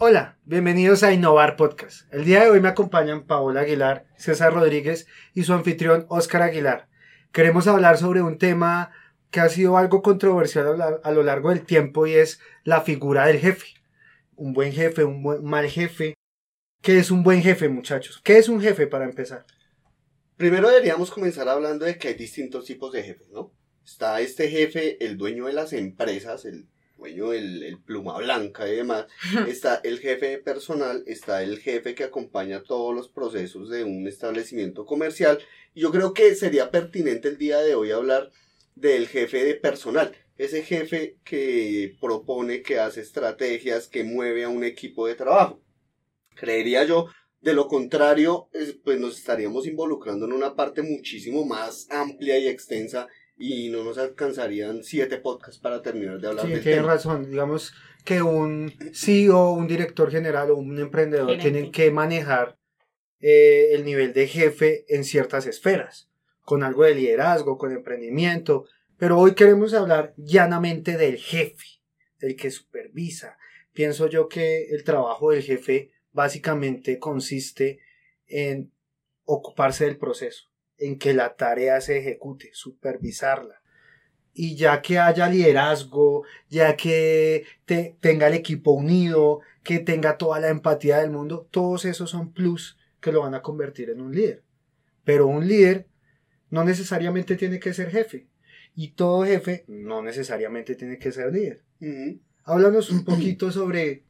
[0.00, 2.02] Hola, bienvenidos a Innovar Podcast.
[2.14, 6.88] El día de hoy me acompañan Paola Aguilar, César Rodríguez y su anfitrión Óscar Aguilar.
[7.32, 8.92] Queremos hablar sobre un tema
[9.32, 13.40] que ha sido algo controversial a lo largo del tiempo y es la figura del
[13.40, 13.66] jefe.
[14.36, 16.14] Un buen jefe, un mal jefe.
[16.80, 18.20] ¿Qué es un buen jefe, muchachos?
[18.22, 19.46] ¿Qué es un jefe para empezar?
[20.36, 23.52] Primero deberíamos comenzar hablando de que hay distintos tipos de jefes, ¿no?
[23.84, 26.68] Está este jefe, el dueño de las empresas, el
[26.98, 29.06] dueño el, el, pluma blanca y demás,
[29.48, 34.84] está el jefe personal, está el jefe que acompaña todos los procesos de un establecimiento
[34.84, 35.38] comercial.
[35.74, 38.30] Yo creo que sería pertinente el día de hoy hablar
[38.74, 44.64] del jefe de personal, ese jefe que propone, que hace estrategias, que mueve a un
[44.64, 45.60] equipo de trabajo.
[46.34, 47.06] Creería yo,
[47.40, 48.48] de lo contrario,
[48.84, 53.98] pues nos estaríamos involucrando en una parte muchísimo más amplia y extensa y no nos
[53.98, 56.92] alcanzarían siete podcasts para terminar de hablar sí, del tiene tema.
[56.94, 57.30] razón.
[57.30, 57.72] Digamos
[58.04, 61.50] que un CEO, un director general o un emprendedor Gerente.
[61.50, 62.58] tienen que manejar
[63.20, 66.10] eh, el nivel de jefe en ciertas esferas,
[66.44, 68.66] con algo de liderazgo, con emprendimiento.
[68.96, 71.66] Pero hoy queremos hablar llanamente del jefe,
[72.18, 73.38] del que supervisa.
[73.72, 77.78] Pienso yo que el trabajo del jefe básicamente consiste
[78.26, 78.72] en
[79.24, 80.47] ocuparse del proceso
[80.78, 83.60] en que la tarea se ejecute, supervisarla.
[84.34, 90.38] Y ya que haya liderazgo, ya que te- tenga el equipo unido, que tenga toda
[90.38, 94.14] la empatía del mundo, todos esos son plus que lo van a convertir en un
[94.14, 94.42] líder.
[95.04, 95.86] Pero un líder
[96.50, 98.28] no necesariamente tiene que ser jefe.
[98.76, 101.62] Y todo jefe no necesariamente tiene que ser líder.
[102.44, 104.04] Háblanos un poquito sobre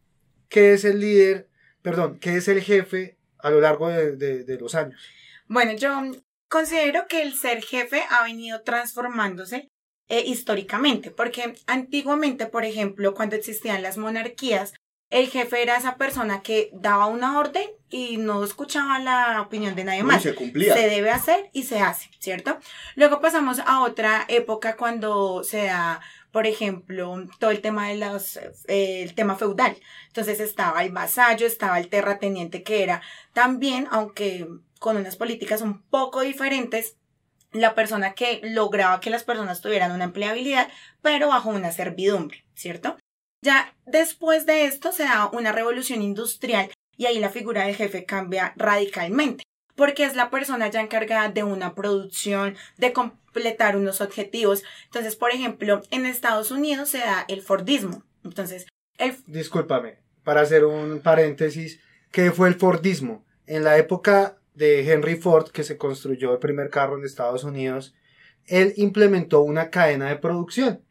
[0.50, 1.48] qué es el líder,
[1.80, 5.00] perdón, qué es el jefe a lo largo de, de- de los años.
[5.48, 5.89] Bueno, yo
[6.48, 9.68] considero que el ser jefe ha venido transformándose
[10.08, 14.73] eh, históricamente, porque antiguamente, por ejemplo, cuando existían las monarquías,
[15.11, 19.84] el jefe era esa persona que daba una orden y no escuchaba la opinión de
[19.84, 20.23] nadie Y más.
[20.23, 20.74] se cumplía.
[20.74, 22.58] Se debe hacer y se hace, ¿cierto?
[22.94, 26.00] Luego pasamos a otra época cuando se da,
[26.30, 28.36] por ejemplo, todo el tema de los,
[28.67, 29.78] eh, el tema feudal.
[30.08, 33.00] Entonces estaba el vasallo, estaba el terrateniente que era
[33.33, 34.46] también, aunque
[34.78, 36.96] con unas políticas un poco diferentes,
[37.52, 40.68] la persona que lograba que las personas tuvieran una empleabilidad,
[41.02, 42.96] pero bajo una servidumbre, ¿cierto?
[43.42, 48.05] Ya después de esto se da una revolución industrial y ahí la figura del jefe
[48.05, 49.44] cambia radicalmente,
[49.77, 54.64] porque es la persona ya encargada de una producción, de completar unos objetivos.
[54.86, 58.02] Entonces, por ejemplo, en Estados Unidos se da el Fordismo.
[58.24, 58.67] Entonces,
[58.98, 61.80] el Discúlpame, para hacer un paréntesis,
[62.11, 63.24] ¿qué fue el Fordismo?
[63.46, 67.95] En la época de Henry Ford, que se construyó el primer carro en Estados Unidos,
[68.46, 70.83] él implementó una cadena de producción.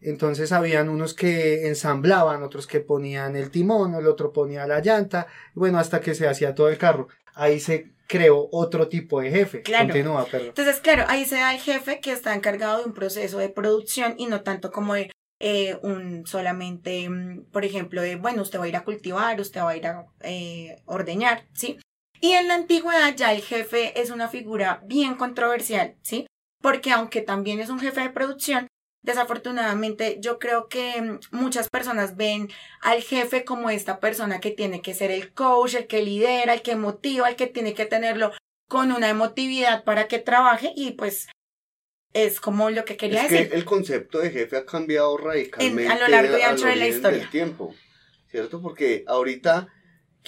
[0.00, 5.26] Entonces habían unos que ensamblaban, otros que ponían el timón, el otro ponía la llanta,
[5.54, 7.08] bueno, hasta que se hacía todo el carro.
[7.34, 9.62] Ahí se creó otro tipo de jefe.
[9.62, 9.88] Claro.
[9.88, 10.48] Continúa, perdón.
[10.48, 14.14] Entonces, claro, ahí se da el jefe que está encargado de un proceso de producción
[14.18, 15.10] y no tanto como de
[15.40, 19.60] eh, un solamente, mm, por ejemplo, de, bueno, usted va a ir a cultivar, usted
[19.60, 21.78] va a ir a eh, ordeñar, ¿sí?
[22.20, 26.26] Y en la antigüedad ya el jefe es una figura bien controversial, ¿sí?
[26.62, 28.66] Porque aunque también es un jefe de producción,
[29.04, 32.48] desafortunadamente yo creo que mm, muchas personas ven
[32.82, 36.62] al jefe como esta persona que tiene que ser el coach, el que lidera, el
[36.62, 38.32] que motiva, el que tiene que tenerlo
[38.68, 41.28] con una emotividad para que trabaje y pues
[42.12, 43.48] es como lo que quería es decir.
[43.50, 46.76] que el concepto de jefe ha cambiado radicalmente En- a lo largo y ancho de
[46.76, 47.18] la historia.
[47.20, 47.74] del tiempo,
[48.30, 48.60] ¿cierto?
[48.60, 49.68] Porque ahorita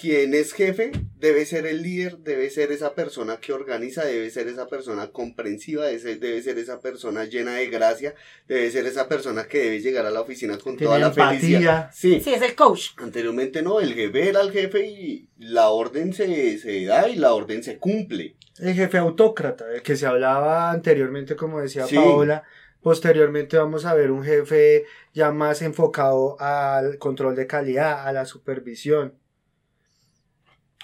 [0.00, 4.48] quien es jefe debe ser el líder, debe ser esa persona que organiza, debe ser
[4.48, 8.14] esa persona comprensiva, debe ser, debe ser esa persona llena de gracia,
[8.48, 11.38] debe ser esa persona que debe llegar a la oficina con Tiene toda la empatía.
[11.40, 11.90] felicidad.
[11.92, 12.90] Sí, Sí, es el coach.
[12.96, 17.34] anteriormente no, el jefe era el jefe y la orden se, se da y la
[17.34, 18.36] orden se cumple.
[18.58, 21.96] El jefe autócrata, del que se hablaba anteriormente, como decía Sí.
[21.96, 22.42] Paola.
[22.82, 28.24] Posteriormente vamos a ver un jefe ya más enfocado al control de calidad, a la
[28.24, 29.14] supervisión.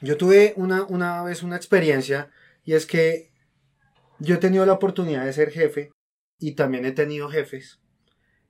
[0.02, 2.30] Yo tuve una, una vez una experiencia
[2.64, 3.30] y es que
[4.18, 5.90] yo he tenido la oportunidad de ser jefe
[6.38, 7.80] y también he tenido jefes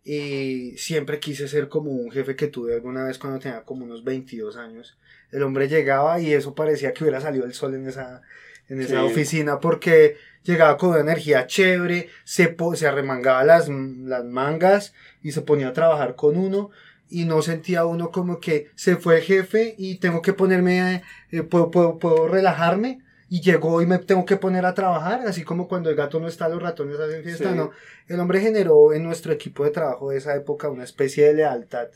[0.05, 4.05] y siempre quise ser como un jefe que tuve alguna vez cuando tenía como unos
[4.05, 4.97] 22 años.
[5.33, 8.23] El hombre llegaba y eso parecía que hubiera salido el sol en esa,
[8.69, 9.07] en esa Sí.
[9.07, 15.43] oficina porque llegaba con una energía chévere, se, se arremangaba las, las mangas y se
[15.43, 16.71] ponía a trabajar con uno
[17.08, 21.43] y no sentía uno como que se fue el jefe y tengo que ponerme, eh,
[21.43, 25.67] puedo, puedo, puedo relajarme y llegó y me tengo que poner a trabajar, así como
[25.69, 27.56] cuando el gato no está, los ratones hacen fiesta, Sí.
[27.56, 27.70] no.
[28.08, 31.88] El hombre generó en nuestro equipo de trabajo de esa época una especie de lealtad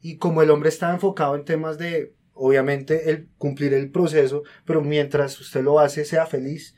[0.00, 4.82] y como el hombre está enfocado en temas de, obviamente, el cumplir el proceso, pero
[4.82, 6.74] mientras usted lo hace, sea feliz.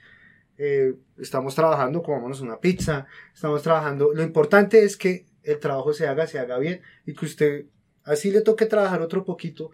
[0.56, 4.12] Eh, estamos trabajando, comámonos una pizza, estamos trabajando.
[4.14, 7.66] Lo importante es que el trabajo se haga, se haga bien y que usted,
[8.04, 9.70] así le toque trabajar otro poquito,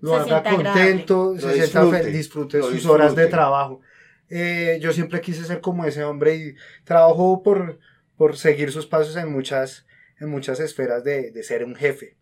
[0.00, 3.80] lo Se haga contento, Lo se sienta disfrute, feliz, disfrute sus horas de trabajo.
[4.28, 6.54] Eh, yo siempre quise ser como ese hombre y
[6.84, 7.78] trabajo por,
[8.16, 9.86] por seguir sus pasos en muchas,
[10.18, 12.16] en muchas esferas de, de ser un jefe.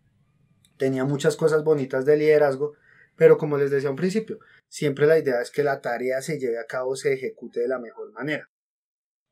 [0.77, 2.73] Tenía muchas cosas bonitas de liderazgo,
[3.15, 6.59] pero como les decía al principio, siempre la idea es que la tarea se lleve
[6.59, 8.49] a cabo, se ejecute de la mejor manera.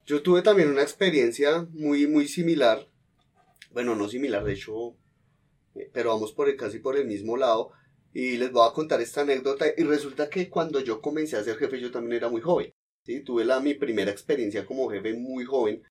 [0.06, 2.89] Yo tuve también una experiencia muy, muy similar.
[3.72, 4.96] Bueno, no similar, de hecho,
[5.76, 7.72] eh, pero vamos por el, casi por el mismo lado.
[8.12, 9.66] Y les voy a contar esta anécdota.
[9.78, 12.72] Y resulta que cuando yo comencé a ser jefe, yo también era muy joven.
[13.04, 13.22] ¿sí?
[13.24, 15.84] Tuve la, mi primera experiencia como jefe muy joven.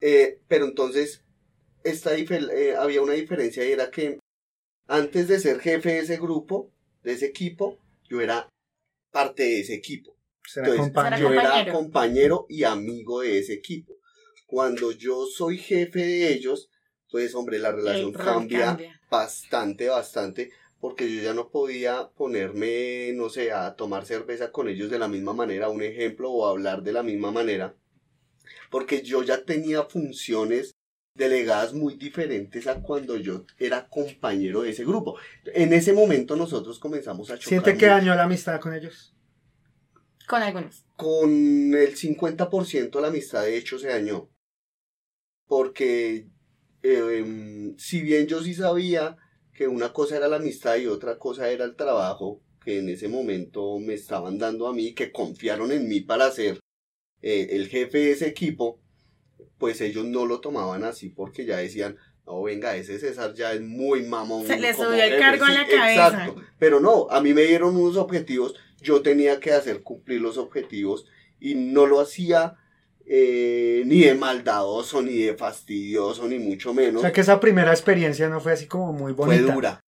[0.00, 1.24] Eh, pero entonces,
[1.84, 4.18] esta eh, había una diferencia y era que
[4.88, 6.72] antes de ser jefe de ese grupo,
[7.04, 7.78] de ese equipo,
[8.08, 8.48] yo era
[9.12, 10.16] parte de ese equipo.
[10.56, 13.94] Entonces, yo era compañero y amigo de ese equipo.
[14.46, 16.68] Cuando yo soy jefe de ellos,
[17.12, 19.00] pues hombre, la relación cambia, cambia.
[19.10, 20.50] bastante, bastante,
[20.80, 25.08] porque yo ya no podía ponerme, no sé, a tomar cerveza con ellos de la
[25.08, 27.76] misma manera, un ejemplo, o hablar de la misma manera,
[28.70, 30.72] porque yo ya tenía funciones
[31.14, 35.18] delegadas muy diferentes a cuando yo era compañero de ese grupo.
[35.44, 37.48] En ese momento nosotros comenzamos a chocar.
[37.48, 39.14] ¿Siente que dañó la amistad con ellos?
[40.26, 40.86] Con algunos.
[40.96, 41.30] con
[41.74, 44.30] el 50% la amistad de hecho se dañó.
[45.46, 46.28] Porque
[46.82, 49.16] eh, em, si bien yo sí sabía
[49.52, 53.08] que una cosa era la amistad y otra cosa era el trabajo que en ese
[53.08, 56.60] momento me estaban dando a mí, que confiaron en mí para ser
[57.20, 58.80] eh, el jefe de ese equipo,
[59.58, 61.96] pues ellos no lo tomaban así porque ya decían,
[62.26, 64.46] no, venga, ese César ya es muy mamón.
[64.46, 65.18] Se le subió el jefe".
[65.18, 66.06] cargo a Sí, la cabeza.
[66.08, 66.42] Exacto.
[66.58, 71.06] Pero no, a mí me dieron unos objetivos, yo tenía que hacer cumplir los objetivos
[71.40, 72.56] y no lo hacía
[73.06, 77.02] eh, ni de maldadoso, ni de fastidioso, ni mucho O menos.
[77.02, 79.52] sea que esa primera experiencia no fue así como muy fue bonita.
[79.54, 79.80] dura,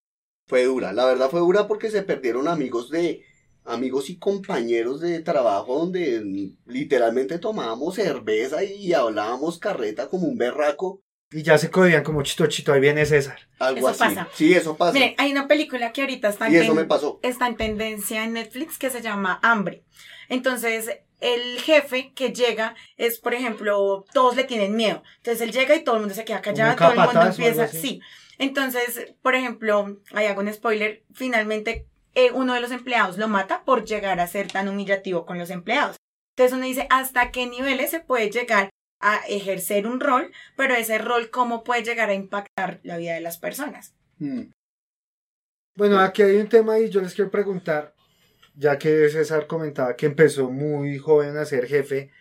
[0.47, 0.93] fue dura.
[0.93, 3.23] La verdad fue dura porque se perdieron amigos de
[3.63, 11.01] amigos y compañeros de trabajo donde literalmente tomábamos cerveza y hablábamos carreta como un berraco,
[11.31, 13.39] Y ya se codían como chito chito, ahí viene César.
[13.57, 13.99] algo Eso así.
[14.15, 14.27] pasa.
[14.35, 14.93] Sí, eso pasa.
[14.93, 17.19] Miren, hay una película que ahorita está en, y eso ten- me pasó.
[17.23, 19.83] está en tendencia en Netflix que se llama Hambre.
[20.29, 20.89] Entonces,
[21.19, 25.03] el jefe que llega es, por ejemplo, todos le tienen miedo.
[25.17, 27.67] Entonces, él llega y todo el mundo se queda callado, todo el mundo empieza.
[27.67, 28.01] Sí.
[28.37, 31.03] Entonces, por ejemplo, ahí hago un spoiler.
[31.13, 35.37] Finalmente, eh, uno de los empleados lo mata por llegar a ser tan humillativo con
[35.37, 35.97] los empleados.
[36.35, 38.69] Entonces, uno dice, ¿hasta qué niveles se puede llegar
[38.99, 40.31] a ejercer un rol?
[40.57, 43.95] Pero ese rol, ¿cómo puede llegar a impactar la vida de las personas?
[44.19, 44.51] Mm.
[45.77, 47.94] Bueno, aquí hay un tema y yo les quiero preguntar,
[48.55, 52.11] ya que César comentaba que empezó muy joven a ser jefe,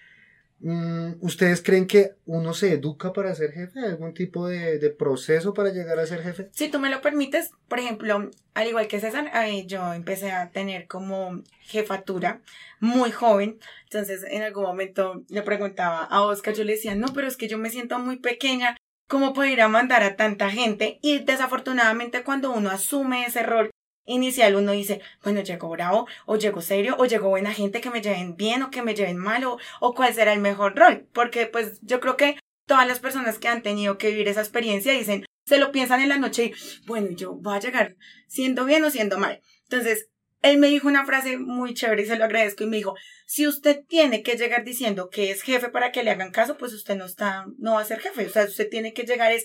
[0.60, 3.81] mm, ¿ustedes creen que uno se educa para ser jefe?
[3.81, 6.48] ¿Algún tipo de, proceso para llegar a ser jefe?
[6.52, 10.50] Si tú me lo permites, por ejemplo, al igual que César, eh, yo empecé a
[10.50, 12.40] tener como jefatura
[12.81, 13.58] muy joven.
[13.84, 17.48] Entonces, en algún momento le preguntaba a Oscar, yo le decía, no, pero es que
[17.48, 18.76] yo me siento muy pequeña,
[19.08, 20.98] ¿cómo puedo ir a mandar a tanta gente?
[21.03, 23.70] Y desafortunadamente cuando uno asume ese rol
[24.06, 28.03] inicial, uno dice, bueno, llegó bravo, o llegó serio, o llegó buena gente que me
[28.03, 31.06] lleven bien, o que me lleven mal, o, cuál será el mejor rol.
[31.13, 34.93] Porque pues yo creo que todas las personas que han tenido que vivir esa experiencia
[34.93, 37.96] dicen, se lo piensan en la noche y, bueno, yo voy a llegar
[38.29, 39.41] siendo bien o siendo mal.
[39.65, 40.08] Entonces,
[40.44, 42.94] él me dijo una frase muy chévere y se lo agradezco y me dijo,
[43.27, 46.75] si usted tiene que llegar diciendo que es jefe para que le hagan caso, pues
[46.75, 48.27] usted no está, no va a ser jefe.
[48.27, 49.44] O sea, usted tiene que llegar es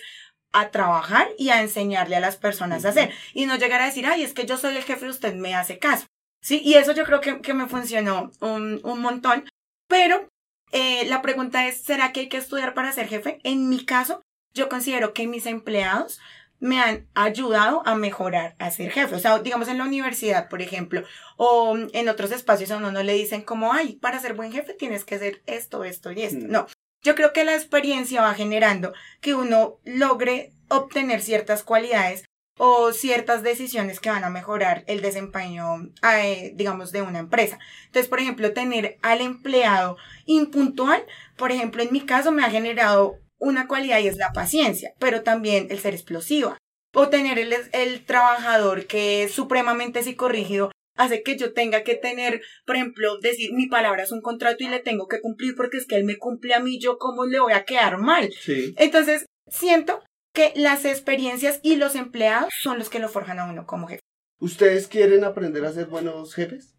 [0.51, 4.05] a trabajar y a enseñarle a las personas a hacer y no llegar a decir,
[4.05, 6.05] ay, es que yo soy el jefe y usted me hace caso.
[6.41, 9.45] Sí, y eso yo creo que, que me funcionó un, un montón.
[9.87, 10.27] Pero
[10.71, 13.39] eh, la pregunta es, ¿será que hay que estudiar para ser jefe?
[13.43, 14.21] En mi caso,
[14.53, 16.19] yo considero que mis empleados
[16.59, 19.15] me han ayudado a mejorar a ser jefe.
[19.15, 21.03] O sea, digamos en la universidad, por ejemplo,
[21.37, 24.73] o en otros espacios a uno no le dicen como, ay, para ser buen jefe
[24.73, 26.45] tienes que hacer esto, esto y esto.
[26.45, 26.51] Mm.
[26.51, 26.67] No,
[27.01, 32.25] yo creo que la experiencia va generando que uno logre obtener ciertas cualidades
[32.57, 37.57] o ciertas decisiones que van a mejorar el desempeño, eh, digamos, de una empresa.
[37.85, 41.05] Entonces, por ejemplo, tener al empleado impuntual,
[41.37, 45.23] por ejemplo, en mi caso me ha generado una cualidad y es la paciencia, pero
[45.23, 46.57] también el ser explosiva.
[46.93, 52.41] O tener el, el trabajador que es supremamente psicorrígido hace que yo tenga que tener,
[52.65, 55.87] por ejemplo, decir mi palabra es un contrato y le tengo que cumplir porque es
[55.87, 58.29] que él me cumple a mí, yo cómo le voy a quedar mal.
[58.41, 58.75] Sí.
[58.77, 60.03] Entonces, siento
[60.33, 64.01] que las experiencias y los empleados son los que lo forjan a uno como jefe.
[64.39, 66.75] ¿Ustedes quieren aprender a ser buenos jefes?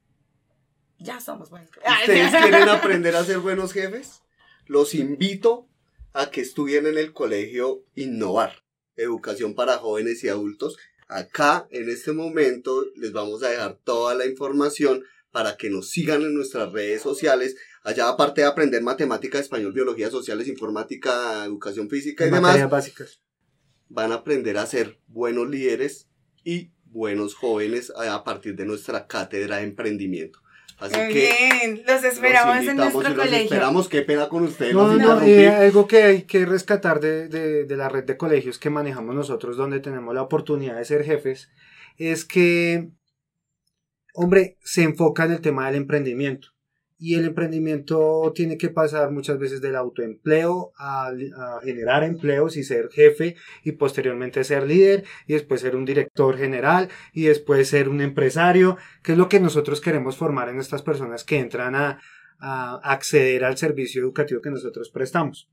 [0.98, 1.70] Ya somos buenos.
[1.70, 4.20] ¿Ustedes quieren aprender a ser buenos jefes?
[4.66, 5.66] Los invito
[6.12, 8.64] a que estudien en el colegio Innovar,
[8.96, 10.76] Educación para Jóvenes y Adultos.
[11.10, 15.02] Acá, en este momento, les vamos a dejar toda la información
[15.32, 17.56] para que nos sigan en nuestras redes sociales.
[17.82, 23.20] Allá, aparte de aprender matemática, español, biología, sociales, informática, educación física y demás, básicas.
[23.88, 26.08] van a aprender a ser buenos líderes
[26.44, 30.40] y buenos jóvenes a partir de nuestra cátedra de emprendimiento.
[30.80, 33.38] Así Muy que bien, los esperamos los en nuestro y los colegio.
[33.44, 33.88] esperamos.
[33.88, 34.72] Qué pena con ustedes.
[34.74, 38.58] No, no, eh, algo que hay que rescatar de, de- de la red de colegios
[38.58, 41.50] que manejamos nosotros, donde tenemos la oportunidad de ser jefes,
[41.98, 42.88] es que,
[44.14, 46.48] hombre, se enfoca en el tema del emprendimiento.
[47.02, 52.62] Y el emprendimiento tiene que pasar muchas veces del autoempleo a, a generar empleos y
[52.62, 57.88] ser jefe y posteriormente ser líder y después ser un director general y después ser
[57.88, 62.00] un empresario, que es lo que nosotros queremos formar en estas personas que entran a,
[62.40, 65.48] a acceder al servicio educativo que nosotros prestamos.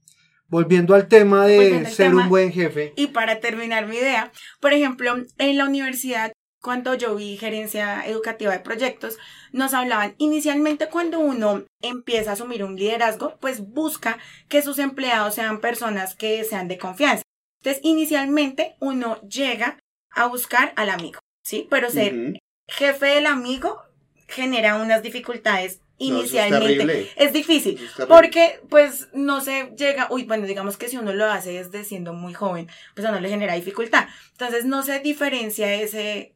[0.49, 2.23] Volviendo al tema de ser tema.
[2.23, 6.31] un buen jefe, Y para terminar mi idea, por ejemplo, en la universidad,
[6.67, 9.17] cuando yo vi gerencia educativa de proyectos,
[9.53, 14.17] nos hablaban inicialmente cuando uno empieza a asumir un liderazgo, pues busca
[14.49, 17.23] que sus empleados sean personas que sean de confianza.
[17.61, 19.79] Entonces, inicialmente uno llega
[20.11, 21.67] a buscar al amigo, ¿sí?
[21.69, 23.81] Pero ser jefe del amigo
[24.27, 26.67] genera unas dificultades No, es inicialmente.
[26.67, 27.09] terrible.
[27.15, 27.75] es difícil.
[27.75, 28.07] Es terrible.
[28.13, 32.11] Porque, pues, no se llega, uy, bueno, digamos que si uno lo hace desde siendo
[32.11, 34.09] muy joven, pues a uno le genera dificultad.
[34.33, 36.35] Entonces, no se diferencia ese,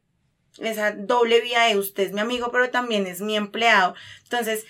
[0.60, 3.96] esa doble vía de usted es mi amigo, pero también es mi empleado.
[4.24, 4.66] Entonces,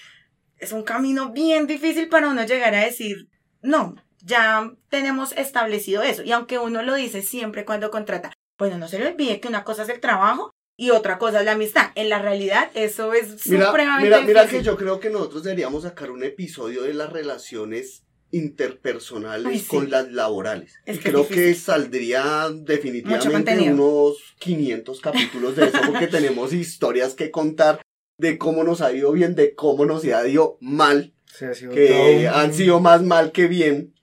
[0.58, 3.30] es un camino bien difícil para uno llegar a decir,
[3.62, 6.24] no, ya tenemos establecido eso.
[6.24, 9.64] Y aunque uno lo dice siempre cuando contrata, bueno, no se le olvide que una
[9.64, 11.92] cosa es el trabajo y otra cosa es la amistad.
[11.96, 14.60] En la realidad, eso es Mira, supremamente mira, mira difícil.
[14.60, 19.68] que yo creo que nosotros deberíamos sacar un episodio de las relaciones interpersonales Ay, sí.
[19.68, 20.74] con las laborales.
[20.86, 27.82] Es creo que saldría definitivamente unos 500 capítulos de eso porque tenemos historias que contar
[28.18, 31.72] de cómo nos ha ido bien, de cómo nos ha ido mal, se ha sido
[31.74, 31.88] que
[32.28, 33.94] todo han sido más mal que bien.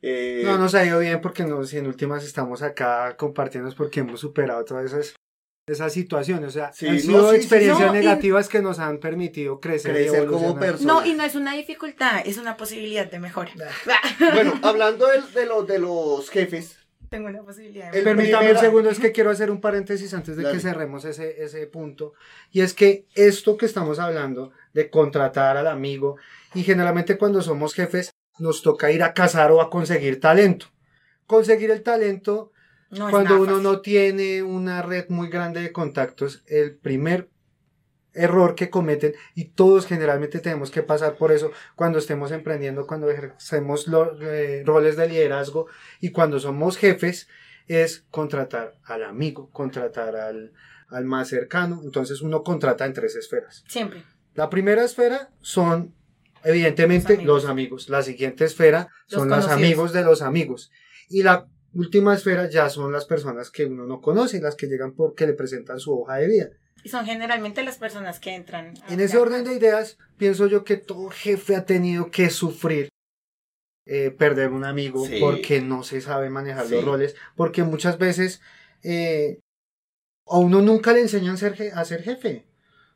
[0.00, 4.20] Eh, No nos ha ido bien porque nos, en últimas estamos acá compartiendo porque hemos
[4.20, 5.14] superado todas esas,
[5.66, 6.48] esas situaciones.
[6.48, 8.98] O sea, Sí, han no, sido sí, sí, experiencias no, y- negativas que nos han
[8.98, 10.60] permitido crecer, y crecer como evolucionar.
[10.70, 10.92] persona.
[10.92, 13.50] No, y no es una dificultad, es una posibilidad de mejora.
[14.34, 16.78] Bueno, hablando de, de los, de los jefes,
[17.08, 18.02] Tengo una posibilidad de.
[18.02, 20.54] Permítame primera- un segundo, es que quiero hacer un paréntesis antes de Dale.
[20.56, 22.12] que cerremos ese, ese punto.
[22.50, 26.16] Y es que esto que estamos hablando de contratar al amigo,
[26.54, 30.66] y generalmente cuando somos jefes nos toca ir a cazar o a conseguir talento.
[31.26, 32.52] Conseguir el talento
[32.98, 33.62] No cuando uno fácil.
[33.62, 37.28] no tiene una red muy grande de contactos, el primer
[38.12, 43.10] error que cometen, y todos generalmente tenemos que pasar por eso cuando estemos emprendiendo, cuando
[43.10, 45.66] ejercemos los eh, roles de liderazgo
[46.00, 47.28] y cuando somos jefes,
[47.66, 50.52] es contratar al amigo, contratar al,
[50.88, 51.80] al más cercano.
[51.82, 53.64] Entonces uno contrata en tres esferas.
[53.68, 54.04] Siempre.
[54.34, 55.94] La primera esfera son,
[56.44, 57.26] evidentemente, Los amigos.
[57.26, 57.88] los amigos.
[57.88, 60.70] La siguiente esfera Los son los amigos de los amigos.
[61.08, 64.94] Y la última esfera ya son las personas que uno no conoce, las que llegan
[64.94, 66.48] porque le presentan su hoja de vida.
[66.82, 68.74] Y son generalmente las personas que entran.
[68.82, 72.88] a- En ese orden de ideas, pienso yo que todo jefe ha tenido que sufrir
[73.86, 75.18] eh, perder un amigo Sí.
[75.20, 76.74] porque no se sabe manejar Sí.
[76.74, 78.40] los roles, porque muchas veces
[78.82, 79.40] eh,
[80.26, 82.46] a uno nunca le enseñan ser je- a ser jefe,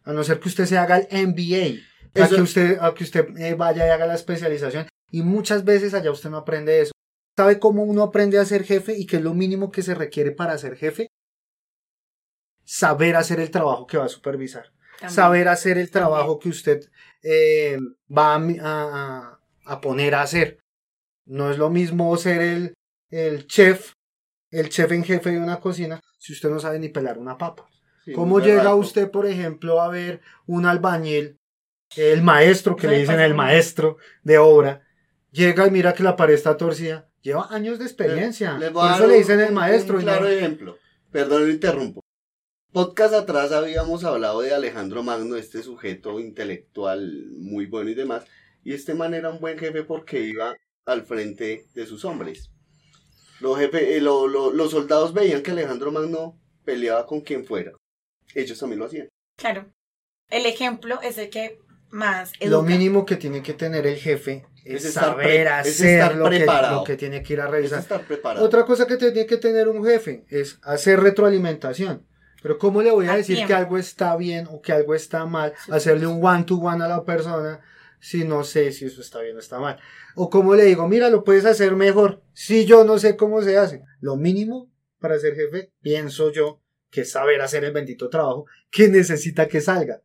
[0.05, 1.81] a no ser que usted se haga el MBA,
[2.25, 5.93] a que usted, a que usted eh, vaya y haga la especialización, y muchas veces
[5.95, 6.93] allá usted no aprende eso.
[7.39, 10.33] ¿Sabe cómo uno aprende a ser jefe y qué es lo mínimo que se requiere
[10.33, 11.07] para ser jefe?
[12.65, 15.15] Saber hacer el trabajo que va a supervisar También.
[15.15, 16.81] saber hacer el trabajo que usted
[17.23, 17.79] eh,
[18.11, 20.59] va a, a- a poner a hacer.
[21.27, 22.75] No es lo mismo ser el,
[23.09, 23.93] el chef,
[24.51, 27.69] el chef en jefe de una cocina, si usted no sabe ni pelar una papa.
[28.05, 31.37] sí, ¿Cómo llega usted, por ejemplo, a ver un albañil,
[31.97, 34.83] el maestro, que le dicen el maestro de obra,
[35.31, 37.05] llega y mira que la pared está torcida?
[37.29, 38.57] Lleva años de experiencia.
[38.57, 39.97] Les voy Por a eso dar le dicen el maestro.
[39.97, 40.79] Un y no- claro ejemplo.
[41.13, 42.01] Perdón, lo interrumpo.
[42.73, 48.25] Podcast atrás habíamos hablado de Alejandro Magno, este sujeto intelectual muy bueno y demás.
[48.65, 50.57] Y este man era un buen jefe porque iba
[50.87, 52.51] al frente de sus hombres.
[53.41, 57.73] Los, jefe- eh, lo- lo- los soldados veían que Alejandro Magno peleaba con quien fuera.
[58.35, 59.09] Ellos también lo hacían.
[59.37, 59.71] Claro.
[60.31, 61.59] El ejemplo es el que
[61.91, 65.51] más Lo mínimo que tiene que tener el jefe es, Es estar saber pre- es
[65.51, 66.77] hacer estar lo que, preparado.
[66.81, 67.79] lo que tiene que ir a Es revisar.
[67.81, 68.45] estar preparado.
[68.45, 72.07] Otra cosa que tiene que tener un jefe es hacer retroalimentación.
[72.43, 73.49] Pero ¿cómo le voy a A decir tiempo.
[73.49, 75.55] que algo está bien o que algo está mal?
[75.71, 77.61] Hacerle un one to one a la persona
[78.01, 79.79] si no sé si eso está bien o está mal.
[80.15, 83.59] O cómo le digo, mira, lo puedes hacer mejor si yo no sé cómo se
[83.59, 83.83] hace.
[84.01, 86.61] Lo mínimo para ser jefe, pienso yo,
[86.91, 90.01] que es saber hacer el bendito trabajo que necesita que salga.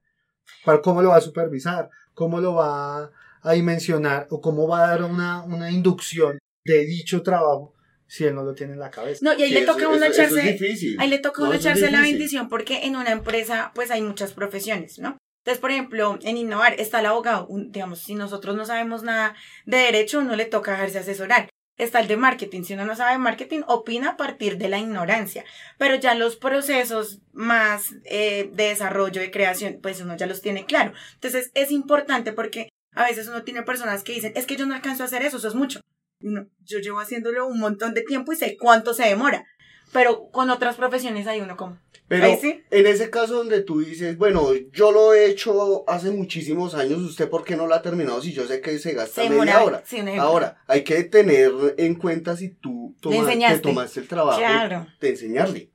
[0.65, 1.89] ¿Cuál- ¿Cómo lo va a supervisar?
[2.15, 3.11] ¿Cómo lo va
[3.43, 4.27] a dimensionar?
[4.29, 7.73] ¿O cómo va a dar una, una inducción de dicho trabajo
[8.07, 9.19] si él no lo tiene en la cabeza?
[9.23, 10.99] No, y ahí Sí, le toca a uno es echarse, difícil.
[10.99, 13.91] ahí le toca a No, uno es echarse la bendición porque en una empresa pues
[13.91, 15.17] hay muchas profesiones, ¿no?
[15.45, 19.35] Entonces, por ejemplo, en innovar está el abogado, un- digamos, si nosotros no sabemos nada
[19.65, 21.49] de derecho, uno le toca dejarse asesorar.
[21.75, 25.43] Está el de marketing, si uno no sabe marketing, opina a partir de la ignorancia,
[25.79, 30.65] pero ya los procesos más eh, de desarrollo, de creación, pues uno ya los tiene
[30.65, 30.93] claro.
[31.15, 34.75] Entonces, es importante porque a veces uno tiene personas que dicen, es que yo no
[34.75, 35.79] alcanzo a hacer eso, eso es mucho.
[36.19, 39.45] Y uno, yo llevo haciéndolo un montón de tiempo y sé cuánto se demora.
[39.91, 41.77] Pero con otras profesiones hay uno como.
[42.07, 42.63] Pero Ahí sí.
[42.71, 47.29] en ese caso donde tú dices, bueno, yo lo he hecho hace muchísimos años, ¿usted
[47.29, 49.63] por qué no lo ha terminado si yo sé que se gasta Se media demora.
[49.63, 49.83] hora?
[49.85, 49.99] Sí.
[50.19, 55.09] Ahora, hay que tener en cuenta si tú toma- te tomaste el trabajo Claro, de
[55.09, 55.69] enseñarle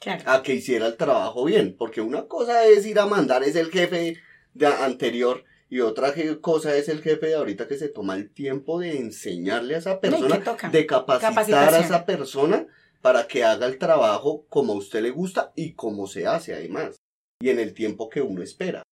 [0.00, 0.22] claro.
[0.26, 3.70] a que hiciera el trabajo bien, porque una cosa es ir a mandar, es el
[3.70, 4.16] jefe
[4.54, 8.80] de anterior, y otra cosa es el jefe de ahorita que se toma el tiempo
[8.80, 12.66] de enseñarle a esa No, ¿y persona, de capacitar a esa persona
[13.00, 16.96] para que haga el trabajo como a usted le gusta y como se hace además,
[17.40, 18.82] y en el tiempo que uno espera.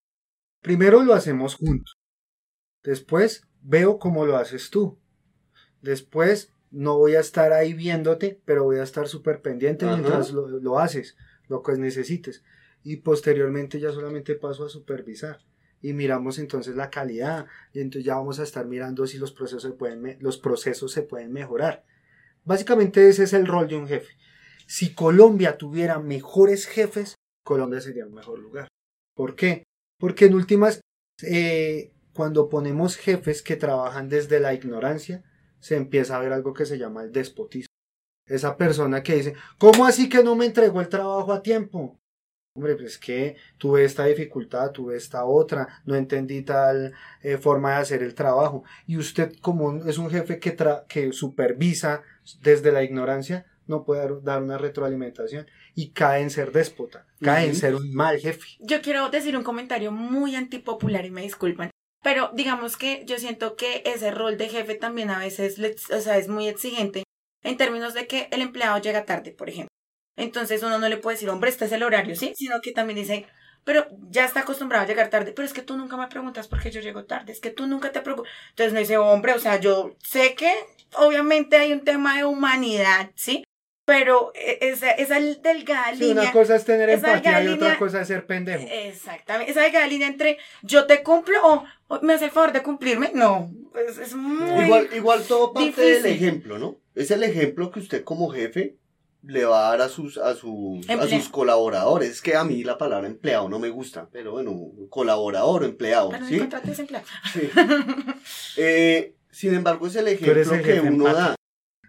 [0.63, 1.95] Primero lo hacemos juntos.
[2.85, 5.01] Después veo cómo lo haces tú.
[5.83, 9.97] Después no voy a estar ahí viéndote, pero voy a estar súper pendiente Ajá.
[9.97, 11.17] mientras lo, lo haces,
[11.49, 12.45] lo que necesites.
[12.85, 15.41] Y posteriormente ya solamente paso a supervisar.
[15.81, 17.47] Y miramos entonces la calidad.
[17.73, 21.03] Y entonces ya vamos a estar mirando si los procesos se pueden, los procesos se
[21.03, 21.85] pueden mejorar.
[22.45, 24.17] Básicamente ese es el rol de un jefe.
[24.67, 27.15] Si Colombia tuviera mejores jefes,
[27.45, 28.69] Colombia sería un mejor lugar.
[29.15, 29.65] ¿Por qué?
[29.99, 30.81] Porque en últimas,
[31.23, 35.25] eh, cuando ponemos jefes que trabajan desde la ignorancia,
[35.61, 37.69] se empieza a ver algo que se llama el despotismo.
[38.27, 41.99] Esa persona que dice, ¿cómo así que no me entregó el trabajo a tiempo?
[42.59, 46.93] Hombre, pues que tuve esta dificultad, tuve esta otra, no entendí tal
[47.23, 48.65] eh, forma de hacer el trabajo.
[48.89, 52.03] Y usted, como es un jefe que, tra- que supervisa
[52.43, 57.55] desde la ignorancia, no puede dar, una retroalimentación y cae en ser déspota, cae en
[57.55, 58.45] ser un mal jefe.
[58.59, 61.71] Yo quiero decir un comentario muy antipopular y me disculpan.
[62.03, 66.01] Pero digamos que yo siento que ese rol de jefe también a veces le- o
[66.01, 67.05] sea, es muy exigente
[67.45, 69.68] en términos de que el empleado llega tarde, por ejemplo.
[70.19, 72.33] Entonces uno no le puede decir, hombre, este es el horario, ¿sí?
[72.37, 73.27] Sino que también dice,
[73.65, 76.61] pero ya está acostumbrado a llegar tarde, pero es que tú nunca me preguntas por
[76.61, 78.31] qué yo llego tarde, es que tú nunca te preocupas.
[78.51, 80.53] Entonces no dice, hombre, o sea, yo sé que
[80.97, 83.45] obviamente hay un tema de humanidad, ¿sí?
[83.85, 86.25] Pero e- esa, esa delgada Sí, línea...
[86.25, 88.67] una cosa es tener empatía y delgada otra línea- cosa es ser pendejo.
[88.71, 89.51] Exactamente.
[89.51, 93.13] Esa delgada línea entre yo te cumplo o, o me hace el favor de cumplirme.
[93.15, 93.51] No,
[93.89, 94.65] es, es muy...
[94.65, 96.07] Igual, igual todo parte del difícil.
[96.23, 96.77] ejemplo, ¿no?
[96.95, 98.77] Es el ejemplo que usted como jefe
[99.23, 102.11] le va a dar a sus, a sus, a sus colaboradores.
[102.11, 106.11] Es que a mí la palabra empleado no me gusta, pero bueno, colaborador o empleado,
[106.11, 106.39] Pero no ¿sí?
[106.39, 107.07] contrates empleado.
[107.33, 107.41] Sí.
[108.57, 111.37] Eh, sin embargo, es el ejemplo el que uno da.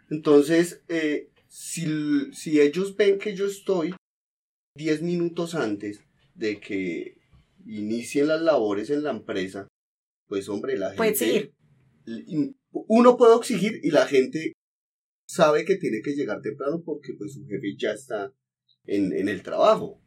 [0.09, 3.95] Entonces, eh, si, si ellos ven que yo estoy
[4.75, 6.01] 10 minutos antes
[6.35, 7.17] de que
[7.65, 9.67] inicien las labores en la empresa,
[10.27, 11.53] pues hombre, la Puede gente...
[12.05, 12.55] seguir.
[12.71, 14.53] Uno puede exigir y la gente
[15.29, 18.33] sabe que tiene que llegar temprano porque pues su jefe ya está
[18.85, 20.01] en, en el trabajo.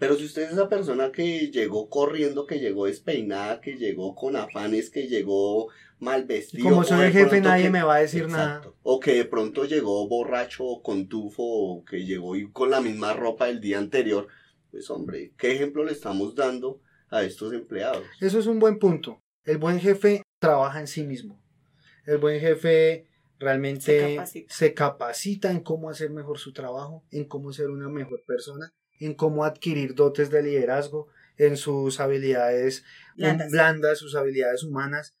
[0.00, 4.34] Pero si usted es esa persona que llegó corriendo, que llegó despeinada, que llegó con
[4.34, 5.68] afanes, que llegó
[6.00, 6.64] mal vestido.
[6.68, 8.76] Como soy el jefe, nadie que- me va a decir Exacto.
[8.82, 13.12] O que de pronto llegó borracho o con tufo, o que llegó con la misma
[13.14, 14.26] ropa del día anterior.
[14.72, 18.02] Pues hombre, ¿qué ejemplo le estamos dando a estos empleados?
[18.02, 18.14] nada.
[18.20, 19.22] Eso es un buen punto.
[19.44, 21.40] El buen jefe trabaja en sí mismo.
[22.04, 23.06] El buen jefe
[23.38, 24.54] realmente Se capacita.
[24.54, 29.14] se capacita en cómo hacer mejor su trabajo, en cómo ser una mejor persona, en
[29.14, 32.84] cómo adquirir dotes de liderazgo, en sus habilidades
[33.16, 33.50] Blandas.
[33.50, 35.14] blandas, sus habilidades humanas.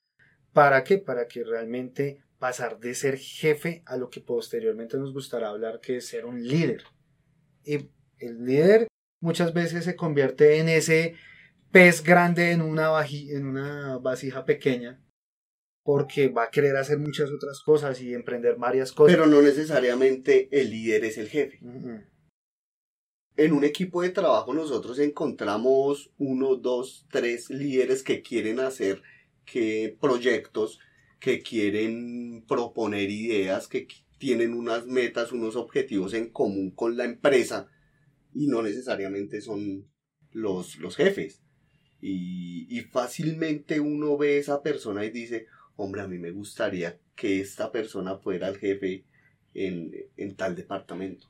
[0.52, 0.98] ¿Para qué?
[0.98, 5.98] Para que realmente pasar de ser jefe a lo que posteriormente nos gustará hablar, que
[5.98, 6.84] es ser un líder.
[7.64, 8.88] Y el líder
[9.20, 11.14] muchas veces se convierte en ese
[11.70, 15.02] pez grande en una, en una vasija pequeña,
[15.86, 19.14] porque va a querer hacer muchas otras cosas y emprender varias cosas.
[19.14, 21.60] Pero no necesariamente el líder es el jefe.
[23.36, 29.00] En un equipo de trabajo nosotros encontramos uno, dos, tres líderes que quieren hacer
[29.44, 30.80] que proyectos
[31.20, 33.86] que quieren proponer ideas, que
[34.18, 37.68] tienen unas metas, unos objetivos en común con la empresa
[38.34, 39.88] y no necesariamente son
[40.32, 41.44] los, los jefes.
[42.00, 46.98] Y, y fácilmente uno ve a esa persona y dice, hombre, a mí me gustaría
[47.14, 49.04] que esta persona fuera el jefe
[49.54, 51.28] en, en tal departamento.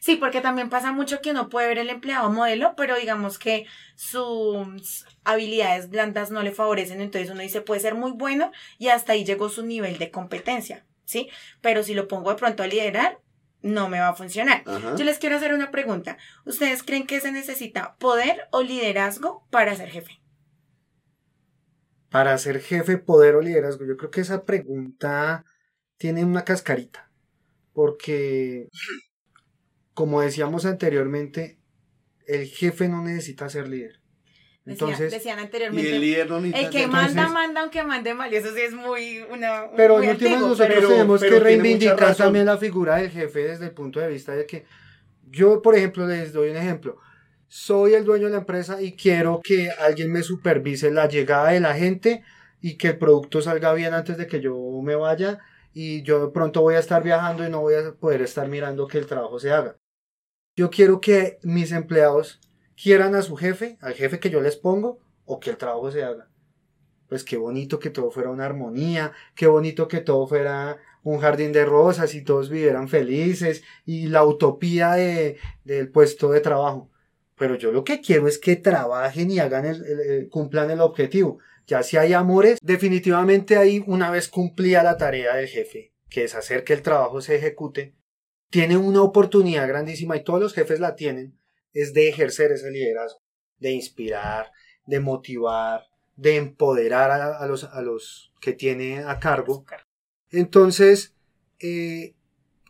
[0.00, 3.66] Sí, porque también pasa mucho que uno puede ver el empleado modelo, pero digamos que
[3.94, 9.12] sus habilidades blandas no le favorecen, entonces uno dice puede ser muy bueno y hasta
[9.12, 11.28] ahí llegó su nivel de competencia, ¿sí?
[11.60, 13.18] Pero si lo pongo de pronto a liderar,
[13.62, 14.62] no me va a funcionar.
[14.66, 14.96] Ajá.
[14.96, 16.18] Yo les quiero hacer una pregunta.
[16.44, 20.21] ¿Ustedes creen que se necesita poder o liderazgo para ser jefe?
[22.12, 25.44] Para ser jefe, poder o liderazgo, yo creo que esa pregunta
[25.96, 27.10] tiene una cascarita.
[27.72, 28.68] Porque,
[29.94, 31.58] como decíamos anteriormente,
[32.26, 34.00] el jefe no necesita ser líder.
[34.64, 35.94] Decía- Entonces, decían Y anteriormente.
[35.96, 38.32] el líder no necesita El que manda, manda, aunque mande mal.
[38.32, 39.24] Y eso sí es muy.
[39.30, 43.10] Una, pero muy en últimas nosotros pero- tenemos pero que reivindicar también la figura del
[43.10, 44.64] jefe desde el punto de vista de que
[45.30, 46.98] yo, por ejemplo, les doy un ejemplo.
[47.54, 51.60] Soy el dueño de la empresa y quiero que alguien me supervise la llegada de
[51.60, 52.24] la gente
[52.62, 55.38] y que el producto salga bien antes de que yo me vaya
[55.74, 58.86] y yo de pronto voy a estar viajando y no voy a poder estar mirando
[58.86, 59.76] que el trabajo se haga.
[60.56, 62.40] Yo quiero que mis empleados
[62.74, 66.04] quieran a su jefe, al jefe que yo les pongo, o que el trabajo se
[66.04, 66.30] haga.
[67.06, 71.52] Pues qué bonito que todo fuera una armonía, qué bonito que todo fuera un jardín
[71.52, 76.91] de rosas y todos vivieran felices y la utopía de, del puesto de trabajo.
[77.42, 81.40] Pero yo lo que quiero es que trabajen y hagan el, el- cumplan el objetivo.
[81.66, 86.36] Ya si hay amores, definitivamente ahí una vez cumplida la tarea del jefe, que es
[86.36, 87.96] hacer que el trabajo se ejecute,
[88.48, 91.36] tiene una oportunidad grandísima y todos los jefes la tienen,
[91.72, 93.18] es de ejercer ese liderazgo,
[93.58, 94.52] de inspirar,
[94.86, 99.64] de motivar, de empoderar a, a los, a los que tiene a cargo.
[100.30, 101.16] Entonces,
[101.58, 102.14] eh,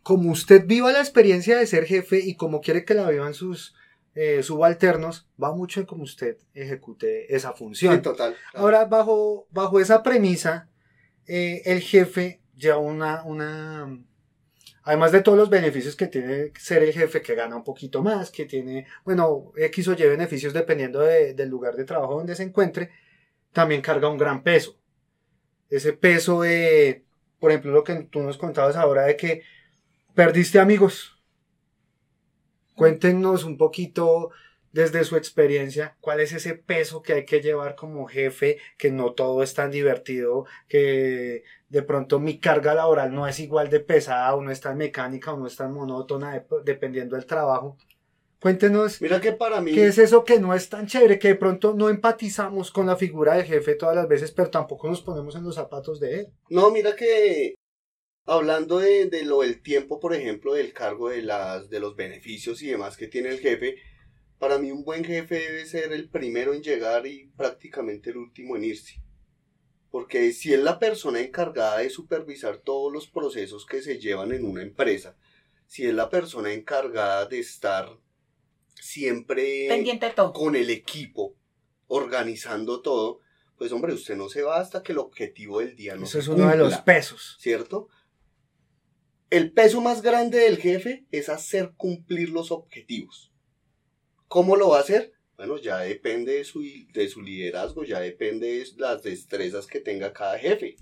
[0.03, 3.75] como usted viva la experiencia de ser jefe y como quiere que la vivan sus
[4.14, 7.96] eh, subalternos, va mucho en cómo usted ejecute esa función.
[7.96, 8.37] Sí, total.
[8.55, 10.68] Ahora, bajo, bajo esa premisa,
[11.27, 13.98] eh, el jefe lleva una, una,
[14.83, 18.31] además de todos los beneficios que tiene ser el jefe, que gana un poquito más,
[18.31, 22.42] que tiene, bueno, X o Y beneficios dependiendo de- del lugar de trabajo donde se
[22.42, 22.90] encuentre,
[23.53, 24.79] también carga un gran peso.
[25.70, 27.05] Ese peso de,
[27.38, 29.42] por ejemplo, lo que tú nos contabas ahora de que
[30.14, 31.18] perdiste amigos.
[32.75, 34.31] Cuéntenos un poquito
[34.73, 39.13] desde su experiencia, cuál es ese peso que hay que llevar como jefe, que no
[39.13, 44.35] todo es tan divertido, que de pronto mi carga laboral no es igual de pesada,
[44.35, 47.77] o no es tan mecánica, o no es tan monótona, dep- dependiendo del trabajo.
[48.41, 49.73] Cuéntenos Mira que para mí...
[49.73, 52.97] qué es eso que no es tan chévere, que de pronto no empatizamos con la
[52.97, 56.29] figura del jefe todas las veces, pero tampoco nos ponemos en los zapatos de él.
[56.49, 57.55] No, mira que
[58.27, 62.63] hablando de, de lo del tiempo, por ejemplo, del cargo de las de los beneficios
[62.63, 63.77] y demás que tiene el jefe,
[64.39, 68.57] para mí un buen jefe debe ser el primero en llegar y prácticamente el último
[68.57, 69.01] en irse.
[69.91, 74.45] Porque si es la persona encargada de supervisar todos los procesos que se llevan en
[74.45, 75.17] una empresa,
[75.67, 77.99] si es la persona encargada de estar
[78.75, 80.33] siempre Pendiente de todo.
[80.33, 81.37] con el equipo,
[81.87, 83.21] organizando todo,
[83.57, 86.19] pues hombre, usted no se va hasta que el objetivo del día no Eso se
[86.21, 87.37] es uno de los pesos.
[87.39, 87.89] ¿cierto?
[89.33, 93.33] El peso más grande del jefe es hacer cumplir los objetivos.
[94.29, 95.14] ¿Cómo lo va a hacer?
[95.38, 100.12] Bueno, ya depende de su, de su liderazgo, ya depende de las destrezas que tenga
[100.12, 100.77] cada jefe.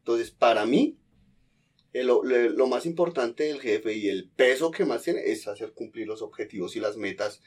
[0.00, 0.98] Entonces, para mí,
[1.94, 5.72] el- lo, lo más importante del jefe y el peso que más tiene es hacer
[5.72, 7.40] cumplir los objetivos y las metas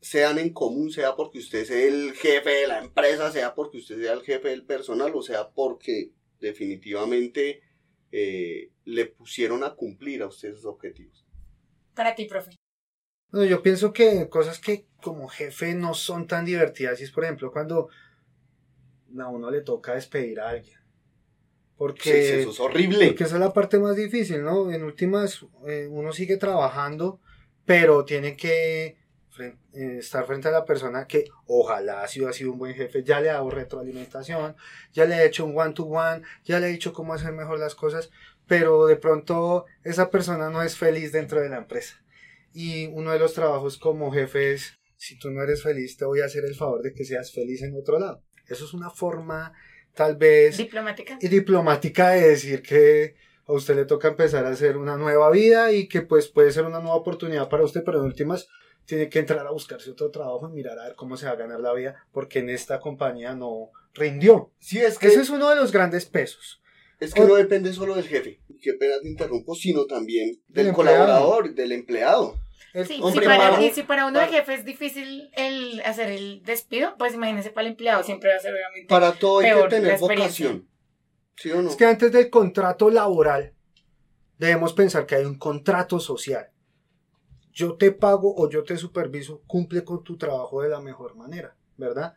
[0.00, 4.00] sean en común, sea porque usted sea el jefe de la empresa, sea porque usted
[4.00, 7.60] sea el jefe del personal, o sea porque definitivamente
[8.12, 11.24] eh, le pusieron a cumplir a usted sus objetivos.
[11.94, 12.50] Para ti, profe.
[13.32, 17.24] No, yo pienso que cosas que como jefe no son tan divertidas y es por
[17.24, 17.88] ejemplo cuando
[19.18, 20.78] a uno le toca despedir a alguien.
[21.76, 23.06] Porque, Sí, sí, eso es horrible.
[23.06, 24.70] porque esa es la parte más difícil, ¿no?
[24.70, 27.20] En últimas eh, uno sigue trabajando,
[27.64, 28.98] pero tiene que
[29.40, 32.74] fren- eh, estar frente a la persona que ojalá ha sido, ha sido un buen
[32.74, 34.56] jefe, ya le ha dado retroalimentación,
[34.92, 37.58] ya le ha hecho un one to one, ya le ha dicho cómo hacer mejor
[37.58, 38.10] las cosas,
[38.46, 41.96] pero de pronto esa persona no es feliz dentro de la empresa.
[42.52, 46.20] Y uno de los trabajos como jefe es, si tú no eres feliz, te voy
[46.20, 48.22] a hacer el favor de que seas feliz en otro lado.
[48.48, 49.52] Eso es una forma
[49.94, 51.18] tal vez Diplomática.
[51.20, 53.14] y diplomática de decir que
[53.46, 56.64] a usted le toca empezar a hacer una nueva vida y que pues puede ser
[56.64, 58.48] una nueva oportunidad para usted, pero en últimas
[58.90, 61.36] tiene que entrar a buscarse otro trabajo y mirar a ver cómo se va a
[61.36, 64.52] ganar la vida, porque en esta compañía no rindió.
[64.58, 66.60] Sí, es que, Ese es uno de los grandes pesos.
[66.98, 70.74] es que no depende solo del jefe, qué pena te interrumpo, sino también del, empleado.
[70.74, 72.34] colaborador, del empleado.
[72.74, 76.42] El- Sí, Hombre, si para, si para uno de jefe es difícil el hacer el
[76.42, 78.86] despido, pues imagínese para el empleado, siempre va a ser obviamente.
[78.88, 80.68] Para todo hay Peor que tener vocación.
[81.36, 81.70] ¿Sí o no?
[81.70, 83.54] Es que antes del contrato laboral
[84.38, 86.49] debemos pensar que hay un contrato social.
[87.52, 91.56] Yo te pago o yo te superviso, cumple con tu trabajo de la mejor manera,
[91.76, 92.14] ¿verdad?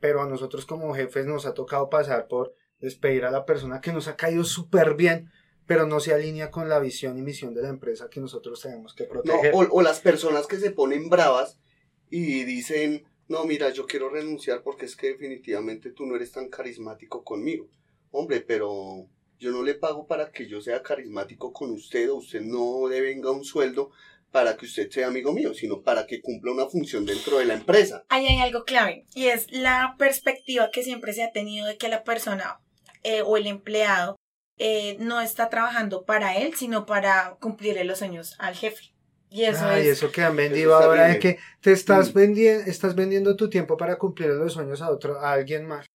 [0.00, 3.92] Pero a nosotros como jefes nos ha tocado pasar por despedir a la persona que
[3.92, 5.30] nos ha caído súper bien,
[5.66, 8.94] pero no se alinea con la visión y misión de la empresa que nosotros tenemos
[8.94, 9.54] que No, proteger.
[9.54, 11.58] o, o las personas que se ponen bravas
[12.10, 16.48] y dicen, no, mira, yo quiero renunciar porque es que definitivamente tú no eres tan
[16.48, 17.68] carismático conmigo.
[18.10, 19.06] Hombre, pero
[19.38, 23.30] yo no le pago para que yo sea carismático con usted o usted no devenga
[23.30, 23.90] un sueldo
[24.30, 27.54] para que usted sea amigo mío, sino para que cumpla una función dentro de la
[27.54, 28.04] empresa.
[28.08, 31.88] Ahí hay algo clave y es la perspectiva que siempre se ha tenido de que
[31.88, 32.60] la persona
[33.02, 34.16] eh, o el empleado
[34.58, 38.92] eh, no está trabajando para él, sino para cumplirle los sueños al jefe.
[39.30, 39.98] Y eso Ay, es.
[39.98, 41.20] eso que han vendido ahora de bien.
[41.20, 42.18] que te estás, Mm.
[42.18, 45.86] vendi- estás vendiendo tu tiempo para cumplir los sueños a otro, a alguien más.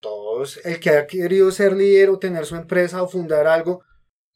[0.00, 3.82] Todos, el que ha querido ser líder o tener su empresa o fundar algo,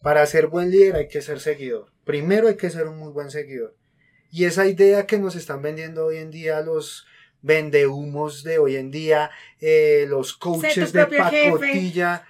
[0.03, 1.93] para ser buen líder hay que ser seguidor.
[2.05, 3.75] Primero hay que ser un muy buen seguidor.
[4.31, 7.07] Y esa idea que nos están vendiendo hoy en día los
[7.41, 9.31] vendehumos de hoy en día,
[9.61, 11.19] eh, los coaches de jefe.
[11.19, 12.27] pacotilla,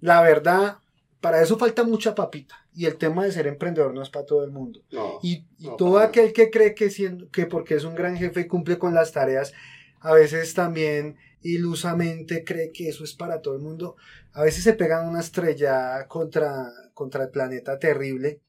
[0.00, 0.78] la verdad,
[1.20, 2.54] para eso falta mucha papita.
[2.74, 4.80] Y el tema de ser emprendedor no es para todo el mundo.
[4.90, 5.18] No.
[5.22, 8.42] Y, y No, todo aquel que cree que, siendo, que porque es un gran jefe
[8.42, 9.52] y cumple con las tareas,
[10.00, 13.96] a veces también ilusamente cree que eso es para todo el mundo.
[14.32, 18.40] A veces se pegan una estrella contra, contra el planeta terrible.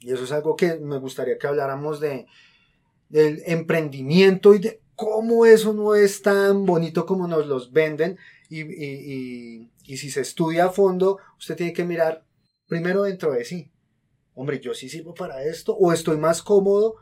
[0.00, 2.26] Y eso es algo que me gustaría que habláramos de
[3.08, 8.18] del emprendimiento y de cómo eso no es tan bonito como nos los venden.
[8.48, 12.24] Y, y- y- y si se estudia a fondo, usted tiene que mirar
[12.66, 13.70] primero dentro de sí
[14.34, 16.96] hombre, yo sí sirvo para esto, o estoy más cómodo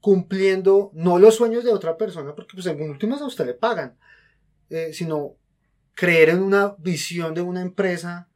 [0.00, 3.98] cumpliendo no los sueños de otra persona, porque pues en últimas a usted le pagan,
[4.70, 5.36] eh, sino
[5.94, 8.30] creer en una visión de una empresa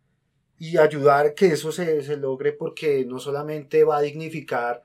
[0.58, 4.84] y ayudar que eso se, se logre porque no solamente va a dignificar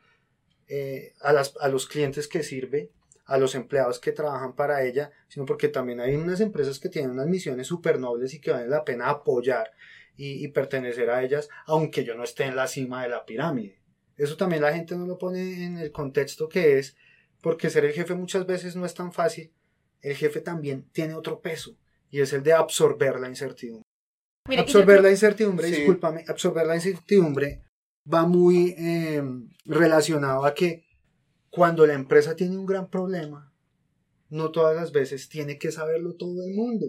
[0.68, 2.92] eh, a, las, a los clientes que sirve,
[3.26, 7.12] a los empleados que trabajan para ella, sino porque también hay unas empresas que tienen
[7.12, 9.72] unas misiones súper nobles y que vale la pena apoyar
[10.18, 13.80] y, y pertenecer a ellas, aunque yo no esté en la cima de la pirámide.
[14.18, 16.96] Eso también la gente no lo pone en el contexto que es,
[17.42, 19.52] porque ser el jefe muchas veces no es tan fácil.
[20.02, 21.76] El jefe también tiene otro peso
[22.10, 23.91] y es el de absorber la incertidumbre.
[24.50, 25.76] Yo absorber creo- la incertidumbre, Sí.
[25.76, 27.62] discúlpame, absorber la incertidumbre
[28.12, 29.22] va muy eh,
[29.66, 30.86] relacionado a que
[31.50, 33.54] cuando la empresa tiene un gran problema,
[34.30, 36.88] no todas las veces tiene que saberlo todo el mundo,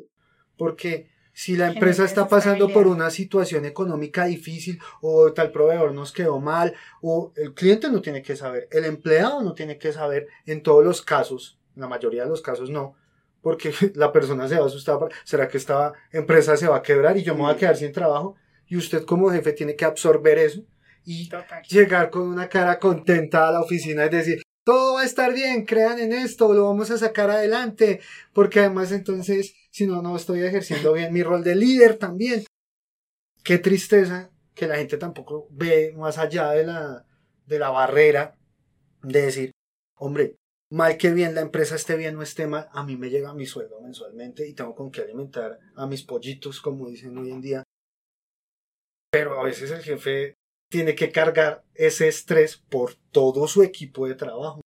[0.56, 6.12] porque si la empresa está pasando por una situación económica difícil o tal proveedor nos
[6.12, 10.28] quedó mal o el cliente no tiene que saber, el empleado no tiene que saber
[10.46, 12.94] en todos los casos, en la mayoría de los casos no,
[13.42, 17.16] porque la persona se va a asustar, ¿será que esta empresa se va a quebrar
[17.18, 18.36] y yo me voy a quedar sin trabajo?
[18.66, 20.64] Y usted como jefe tiene que absorber eso
[21.04, 21.62] y Total.
[21.64, 25.66] llegar con una cara contenta a la oficina y decir, todo va a estar bien,
[25.66, 28.00] crean en esto, lo vamos a sacar adelante,
[28.32, 32.44] porque además entonces, si no, no estoy ejerciendo bien mi rol de líder también.
[33.42, 37.04] Qué tristeza que la gente tampoco ve más allá de la,
[37.46, 38.36] de la barrera
[39.02, 39.50] de decir,
[39.96, 40.36] hombre,
[40.72, 43.44] mal que bien la empresa esté bien o esté mal, a mí me llega mi
[43.46, 47.62] sueldo mensualmente y tengo con qué alimentar a mis pollitos, como dicen hoy en día.
[49.10, 50.34] Pero a veces el jefe
[50.70, 54.62] tiene que cargar ese estrés por todo su equipo de trabajo.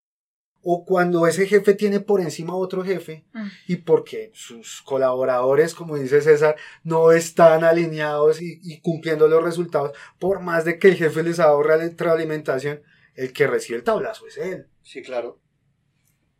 [0.68, 3.46] O cuando ese jefe tiene por encima a otro jefe Mm.
[3.68, 9.96] y porque sus colaboradores, como dice César, no están alineados y, y cumpliendo los resultados,
[10.18, 12.82] por más de que el jefe les ahorra la retroalimentación,
[13.14, 14.68] el que recibe el tablazo es él.
[14.82, 15.40] Sí, claro.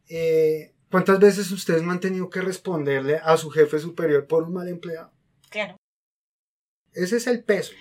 [0.09, 4.55] Eh, ¿Cuántas veces ustedes no han tenido que responderle a su jefe superior por un
[4.55, 5.13] mal empleado?
[5.51, 5.77] Claro.
[6.93, 7.73] Ese es el peso.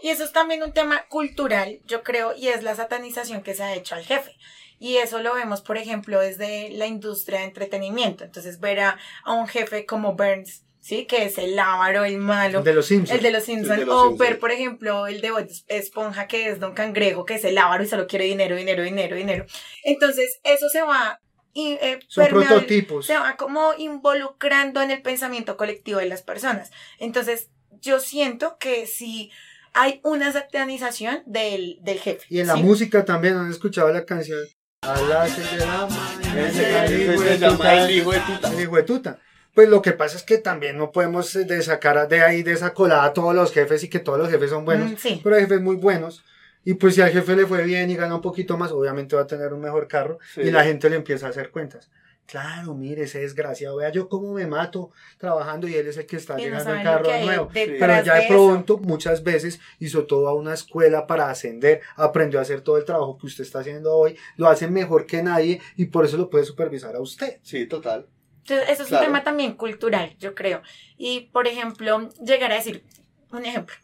[0.00, 3.62] Y eso es también un tema cultural, yo creo, y es la satanización que se
[3.62, 4.32] ha hecho al jefe.
[4.78, 8.24] Y eso lo vemos, por ejemplo, desde la industria de entretenimiento.
[8.24, 11.06] Entonces, ver a, a un jefe como Burns, ¿sí?
[11.06, 13.18] Que es el lábaro, el malo, El de los Simpsons.
[13.18, 13.88] el de los Simpsons.
[13.88, 17.56] O ver, por ejemplo, el de Bob Esponja, que es Don Cangrejo, que es el
[17.56, 19.46] lábaro y solo quiere dinero, dinero, dinero, dinero.
[19.84, 21.20] Entonces, eso se va...
[21.52, 23.06] Y, eh, Son prototipos.
[23.06, 26.70] se va como involucrando en el pensamiento colectivo de las personas.
[26.98, 27.48] Entonces,
[27.80, 29.30] yo siento que si
[29.72, 32.26] hay una satanización del, del jefe.
[32.28, 32.62] Y en la ¿sí?
[32.62, 34.40] música también han escuchado la canción
[34.82, 36.48] A las seis de la mañana.
[36.48, 38.52] Ese el hijo de tuta.
[38.52, 39.16] el hijo de.
[39.54, 42.52] Pues lo que pasa es que también no podemos eh, de sacar de ahí de
[42.52, 44.92] esa colada a todos los jefes y que todos los jefes son buenos.
[44.92, 45.20] Mm, sí.
[45.22, 46.24] Pero hay jefes muy buenos.
[46.64, 49.22] Y pues si al jefe le fue bien y gana un poquito más, obviamente va
[49.22, 50.42] a tener un mejor carro Sí.
[50.42, 51.90] y la gente le empieza a hacer cuentas.
[52.26, 56.16] Claro, mire, ese desgraciado, vea yo cómo me mato trabajando y él es el que
[56.16, 57.48] está Y no llegando al lo carro nuevo.
[57.54, 58.28] Pero ya de eso.
[58.28, 63.16] pronto, muchas veces, hizo toda una escuela para ascender, aprendió a hacer todo el trabajo
[63.16, 66.44] que usted está haciendo hoy, lo hace mejor que nadie y por eso lo puede
[66.44, 67.38] supervisar a usted.
[67.42, 68.08] Sí, total.
[68.42, 69.04] Entonces, eso es Claro.
[69.04, 70.60] un tema también cultural, yo creo.
[70.98, 72.84] Y, por ejemplo, llegar a decir,
[73.32, 73.74] un ejemplo,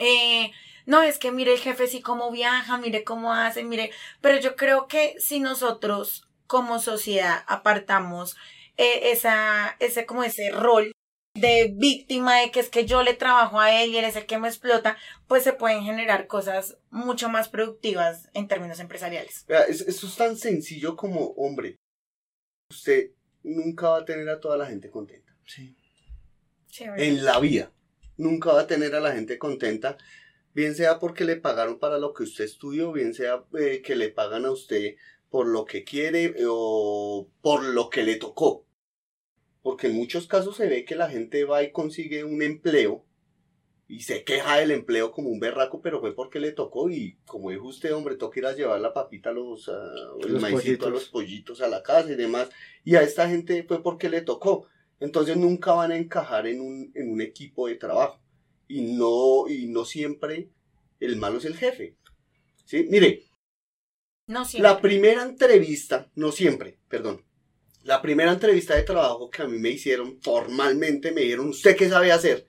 [0.00, 0.50] eh,
[0.86, 4.56] no, es que mire el jefe sí cómo viaja, mire cómo hace, mire, pero yo
[4.56, 8.36] creo que si nosotros como sociedad apartamos
[8.76, 10.92] eh, esa, ese, como ese rol
[11.34, 14.26] de víctima de que es que yo le trabajo a él y él es el
[14.26, 14.96] que me explota,
[15.26, 19.44] pues se pueden generar cosas mucho más productivas en términos empresariales.
[19.68, 21.76] Eso es tan sencillo como, hombre,
[22.70, 23.10] usted
[23.42, 25.36] nunca va a tener a toda la gente contenta.
[25.44, 25.76] Sí.
[26.68, 27.06] Chévere.
[27.06, 27.70] En la vida.
[28.16, 29.98] Nunca va a tener a la gente contenta.
[30.56, 34.08] Bien sea porque le pagaron para lo que usted estudió, bien sea eh, que le
[34.08, 34.94] pagan a usted
[35.28, 38.64] por lo que quiere eh, o por lo que le tocó.
[39.62, 43.04] Porque en muchos casos se ve que la gente va y consigue un empleo
[43.86, 47.50] y se queja del empleo como un berraco, pero fue porque le tocó y como
[47.50, 49.92] dijo usted, hombre, toca ir a llevar la papita a los, a-
[50.22, 50.86] el Los maicito pollitos.
[50.86, 52.48] a los pollitos a la casa y demás.
[52.82, 54.68] Y a esta gente fue porque le tocó.
[55.00, 58.18] Entonces nunca van a encajar en un, en un equipo de trabajo.
[58.68, 60.50] Y no, y no siempre
[61.00, 61.96] el malo es el jefe.
[62.64, 62.86] ¿Sí?
[62.90, 63.24] Mire,
[64.26, 64.70] No siempre.
[64.70, 67.22] la primera entrevista, no siempre, perdón.
[67.84, 71.88] La primera entrevista de trabajo que a mí me hicieron formalmente me dijeron, ¿usted qué
[71.88, 72.46] sabe hacer?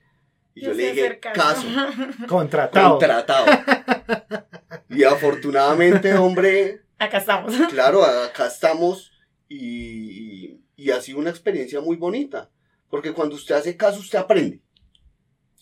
[0.54, 1.62] Y yo, le dije, caso,
[2.28, 2.90] Contratado.
[2.98, 3.46] contratado.
[4.90, 7.54] y afortunadamente, hombre, Acá estamos.
[7.70, 9.12] claro, acá estamos
[9.48, 9.56] y,
[10.46, 12.50] y, y ha sido una experiencia muy bonita.
[12.90, 14.60] Porque cuando usted hace caso, usted aprende.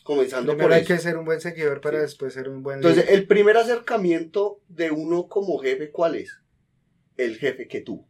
[0.06, 0.94] Comenzando Primero por hay eso.
[0.94, 2.02] que ser un buen seguidor para Sí.
[2.02, 3.18] después ser un buen Entonces, líder.
[3.18, 6.38] el primer acercamiento de uno como jefe, ¿cuál es?
[7.16, 8.06] El jefe que tuvo.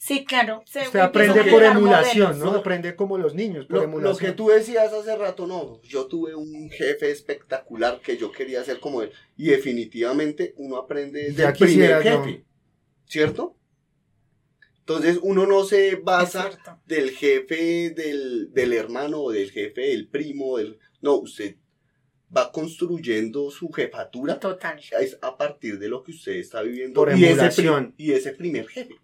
[0.00, 0.62] Sí, claro.
[0.66, 2.44] se Usted aprende a por emulación, modelos.
[2.44, 2.52] ¿no?
[2.52, 2.58] ¿no?
[2.58, 4.12] Aprende como los niños, por Lo, emulación.
[4.12, 8.62] lo que tú decías hace rato, no, yo tuve un jefe espectacular que yo quería
[8.64, 9.12] ser como él.
[9.36, 12.44] Y definitivamente uno aprende desde Ya el primer jefe.
[13.06, 13.56] ¿Cierto?
[14.80, 16.50] Entonces uno no se basa
[16.86, 20.56] del jefe del, del hermano o del jefe del primo.
[20.58, 21.56] Del, no, usted
[22.36, 24.78] va construyendo su jefatura Total.
[25.00, 27.94] es a partir de lo que usted está viviendo Por y, ese, emulación.
[27.96, 28.94] y ese primer jefe.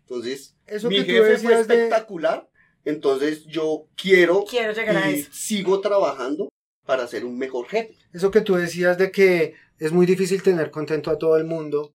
[0.00, 2.48] Entonces, Eso mi que tú jefe fue de- espectacular,
[2.84, 5.30] entonces yo quiero Quiero llegar a y eso.
[5.32, 6.48] sigo trabajando
[6.84, 7.96] para ser un mejor jefe.
[8.12, 11.92] Eso que tú decías de que es muy difícil tener contento a todo el mundo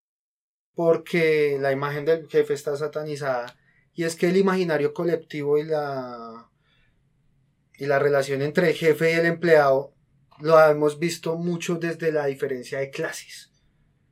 [0.75, 3.55] porque la imagen del jefe está satanizada
[3.93, 6.49] y es que el imaginario colectivo y la
[7.83, 9.93] y la relación entre el jefe y el empleado
[10.39, 13.51] lo hemos visto mucho desde la diferencia de clases.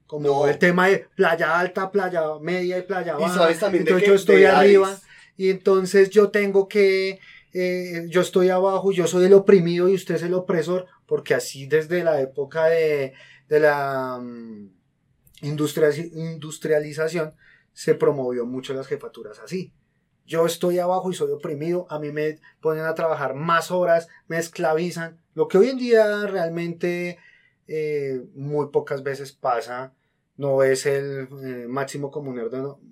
[0.05, 0.47] Como No.
[0.47, 3.33] el tema de playa alta, playa media y playa Y baja.
[3.35, 4.99] sabes también de Entonces yo estoy arriba
[5.37, 7.19] y entonces yo tengo que,
[7.53, 11.65] eh, yo estoy abajo, yo soy el oprimido y usted es el opresor, porque así
[11.65, 13.13] desde la época de,
[13.47, 14.69] de la mm,
[15.43, 17.33] industria- industrialización
[17.73, 19.73] se promovió mucho las jefaturas así.
[20.25, 24.37] Yo estoy abajo y soy oprimido, a mí me ponen a trabajar más horas, me
[24.37, 27.17] esclavizan, lo que hoy en día realmente
[27.67, 29.93] eh, muy pocas veces pasa,
[30.37, 32.39] no es el eh, máximo, común,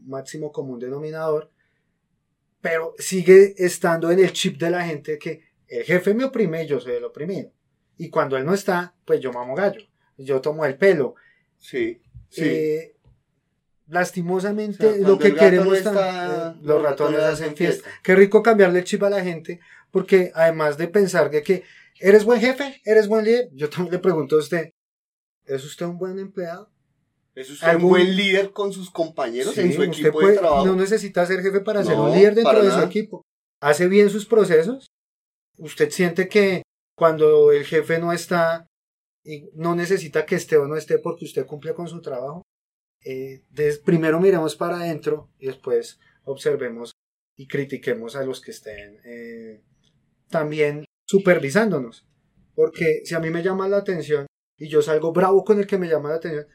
[0.06, 1.52] máximo común denominador,
[2.62, 6.80] pero sigue estando en el chip de la gente que el jefe me oprime, yo
[6.80, 7.52] soy el oprimido.
[7.98, 9.82] Y cuando él no está, pues yo mamo gallo,
[10.18, 11.15] yo tomo el pelo.
[11.58, 12.46] Sí, sí.
[12.46, 12.96] Eh,
[13.89, 17.84] lastimosamente, O sea, lo que queremos está, eh, los ratones hacen fiesta.
[17.84, 17.89] fiesta.
[18.04, 19.60] Qué rico cambiarle el chip a la gente,
[19.91, 21.63] porque además de pensar de que
[21.99, 24.71] eres buen jefe, eres buen líder, yo también le pregunto a usted,
[25.45, 26.69] ¿es usted un buen empleado?
[27.36, 30.31] ¿Es usted algún- un buen líder con sus compañeros Sí, en su usted equipo puede-
[30.33, 30.65] de trabajo?
[30.65, 33.23] no necesita ser jefe para ser un líder dentro de su equipo.
[33.62, 34.87] Hace bien sus procesos.
[35.58, 36.62] Usted siente que
[36.98, 38.65] cuando el jefe no está,
[39.25, 42.42] y no necesita que esté o no esté porque usted cumple con su trabajo.
[43.06, 46.91] Eh, des- primero miremos para adentro y después observemos
[47.37, 49.62] y critiquemos a los que estén eh,
[50.29, 52.06] también supervisándonos.
[52.56, 54.25] Porque si a mí me llama la atención
[54.58, 56.47] y yo salgo bravo con el que me llama la atención,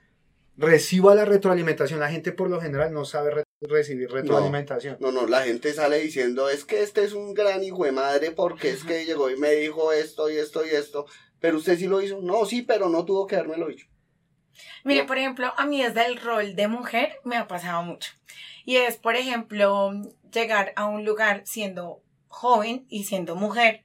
[0.57, 1.99] reciba la retroalimentación.
[2.01, 4.99] La gente por lo general no sabe re- recibir retroalimentación.
[5.01, 8.31] No, no, la gente sale diciendo, es que este es un gran hijo de madre
[8.33, 11.07] porque es que llegó y me dijo esto y esto y esto.
[11.41, 12.21] Pero usted sí lo hizo.
[12.21, 13.87] No, sí, pero no tuvo que haberme lo dicho.
[14.85, 18.13] Mire, por ejemplo, a mí desde el rol de mujer me ha pasado mucho.
[18.65, 19.93] Y es, por ejemplo,
[20.33, 23.83] llegar a un lugar siendo joven y siendo mujer.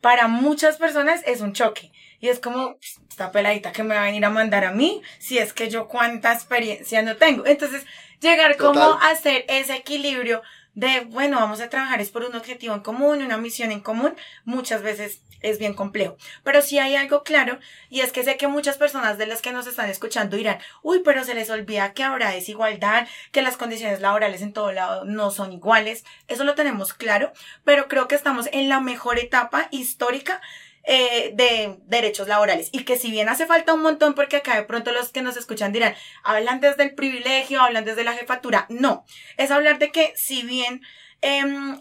[0.00, 1.92] Para muchas personas es un choque.
[2.20, 2.76] Y es como,
[3.08, 5.88] esta peladita que me va a venir a mandar a mí, si es que yo
[5.88, 7.46] cuánta experiencia no tengo.
[7.46, 7.86] Entonces,
[8.20, 8.98] llegar como Total.
[9.02, 10.42] a hacer ese equilibrio
[10.74, 14.14] de, bueno, vamos a trabajar es por un objetivo en común, una misión en común,
[14.44, 16.16] muchas veces es bien complejo.
[16.44, 17.58] Pero sí hay algo claro,
[17.88, 21.00] y es que sé que muchas personas de las que nos están escuchando dirán, uy,
[21.04, 25.30] pero se les olvida que habrá desigualdad, que las condiciones laborales en todo lado no
[25.30, 26.04] son iguales.
[26.28, 27.32] Eso lo tenemos claro,
[27.64, 30.40] pero creo que estamos en la mejor etapa histórica
[30.84, 32.70] eh, de derechos laborales.
[32.72, 35.36] Y que si bien hace falta un montón porque acá de pronto los que nos
[35.36, 39.04] escuchan dirán hablan desde el privilegio hablan desde la jefatura no.
[39.36, 40.82] Es hablar de que si bien
[41.20, 41.80] em,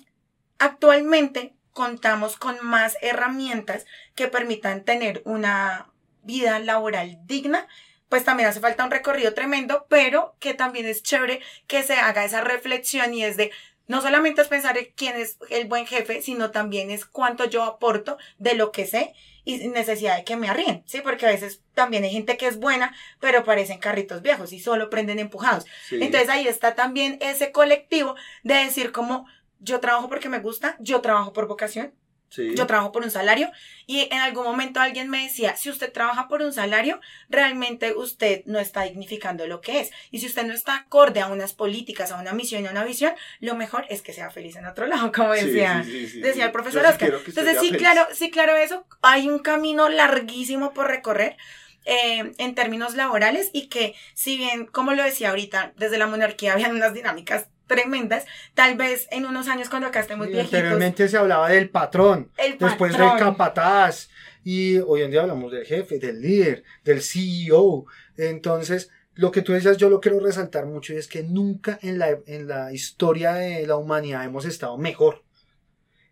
[0.57, 3.85] actualmente contamos con más herramientas
[4.15, 5.89] que permitan tener una
[6.23, 7.67] vida laboral digna
[8.09, 12.25] pues también hace falta un recorrido tremendo, pero que también es chévere que se haga
[12.25, 13.51] esa reflexión y es de
[13.89, 17.63] no solamente es pensar en quién es el buen jefe, sino también es cuánto yo
[17.63, 21.01] aporto de lo que sé y sin necesidad de que me arríen, ¿sí?
[21.01, 24.91] Porque a veces también hay gente que es buena, pero parecen carritos viejos y solo
[24.91, 25.65] prenden empujados.
[25.87, 25.97] Sí.
[25.99, 29.25] Entonces ahí está también ese colectivo de decir como
[29.57, 31.91] yo trabajo porque me gusta, yo trabajo por vocación,
[32.29, 32.53] Sí.
[32.55, 33.51] yo trabajo por un salario
[33.87, 36.99] y en algún momento alguien me decía, si usted trabaja por un salario,
[37.29, 39.91] realmente usted no está dignificando lo que es.
[40.11, 43.13] Y si usted no está acorde a unas políticas, a una misión, a una visión,
[43.39, 46.45] lo mejor es que sea feliz en otro lado, como decía, sí, sí, sí, decía
[46.45, 47.13] el profesor Oscar.
[47.25, 47.77] Entonces sí, feliz.
[47.77, 48.85] claro, sí, claro eso.
[49.01, 51.37] Hay un camino larguísimo por recorrer.
[51.85, 56.53] eh, en términos laborales y que si bien, como lo decía ahorita, desde la monarquía
[56.53, 61.17] habían unas dinámicas tremendas, tal vez en unos años cuando acá estemos viejitos, Anteriormente se
[61.17, 64.09] hablaba del patrón, el después patrón, del capataz,
[64.43, 67.85] y hoy en día hablamos del jefe, del líder, del CEO.
[68.17, 71.99] Entonces, lo que tú decías, yo lo quiero resaltar mucho, y es que nunca en
[71.99, 75.23] la, en la historia de la humanidad hemos estado mejor.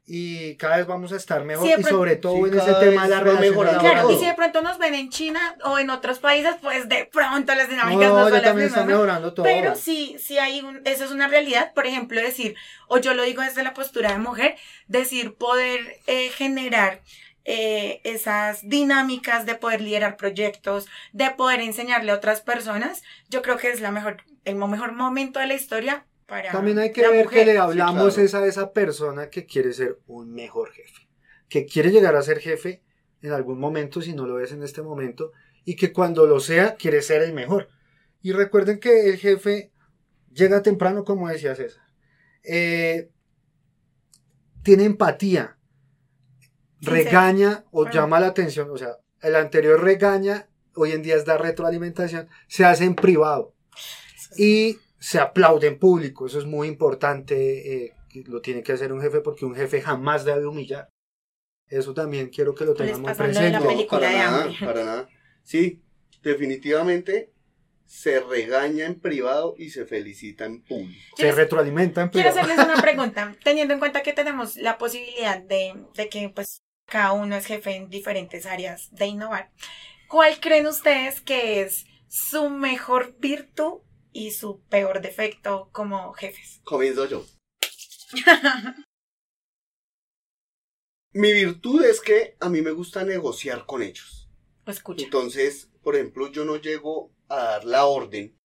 [0.09, 3.09] Y cada vez vamos a estar mejor, y sobre todo Sí, en ese tema de
[3.09, 6.19] la relación mejorando Claro, y si de pronto nos ven en China o en otros
[6.19, 8.91] países, pues de pronto las dinámicas no, No, son también está mismas, ¿no?
[8.91, 9.43] mejorando todo.
[9.43, 12.55] Pero sí, sí hay un, eso es una realidad, por ejemplo, decir,
[12.87, 14.55] o yo lo digo desde la postura de mujer,
[14.87, 17.01] decir poder eh, generar
[17.43, 23.57] eh, esas dinámicas de poder liderar proyectos, de poder enseñarle a otras personas, yo creo
[23.57, 27.09] que es la mejor, el mejor momento de la historia para También hay que la
[27.09, 27.39] ver mujer.
[27.39, 28.25] que le hablamos claro.
[28.25, 31.07] es a esa persona que quiere ser un mejor jefe,
[31.49, 32.83] que quiere llegar a ser jefe
[33.21, 35.31] en algún momento, si no lo es en este momento,
[35.65, 37.69] y que cuando lo sea quiere ser el mejor.
[38.21, 39.71] Y recuerden que el jefe
[40.31, 41.81] llega temprano, como decía César.
[42.43, 43.09] Eh,
[44.63, 45.57] tiene empatía,
[46.79, 47.91] Sí, regaña o Ah.
[47.91, 48.69] llama la atención.
[48.69, 53.55] O sea, el anterior regaña, hoy en día es dar retroalimentación, se hace en privado
[54.37, 56.25] y se aplaude en público.
[56.27, 57.85] Eso es muy importante.
[57.85, 60.89] eh, que lo tiene que hacer un jefe porque un jefe jamás debe humillar.
[61.67, 63.59] Eso también quiero que lo tengamos la presente.
[63.59, 65.09] película para de nada, para nada.
[65.43, 65.81] Sí,
[66.23, 67.33] definitivamente
[67.85, 71.15] se regaña en privado y se felicita en público.
[71.17, 72.51] Se retroalimenta en Quiero privado.
[72.53, 77.11] hacerles una pregunta, teniendo en cuenta que tenemos la posibilidad de, de que pues cada
[77.13, 79.51] uno es jefe en diferentes áreas de innovar.
[80.07, 83.79] ¿Cuál creen ustedes que es su mejor virtud
[84.17, 86.59] y su peor defecto como jefes?
[86.63, 87.23] Comienzo yo.
[91.13, 94.27] Mi virtud es que a mí me gusta negociar con ellos.
[94.65, 95.05] Lo escucha.
[95.05, 98.35] Entonces, por ejemplo, yo no llego a dar la orden,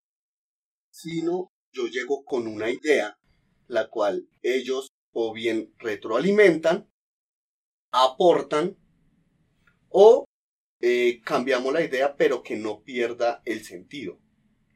[0.91, 3.17] sino yo llego con una idea,
[3.67, 6.87] la cual ellos o bien retroalimentan,
[7.91, 8.77] aportan,
[9.89, 10.25] o
[10.81, 14.22] eh, cambiamos la idea, pero que no pierda el sentido.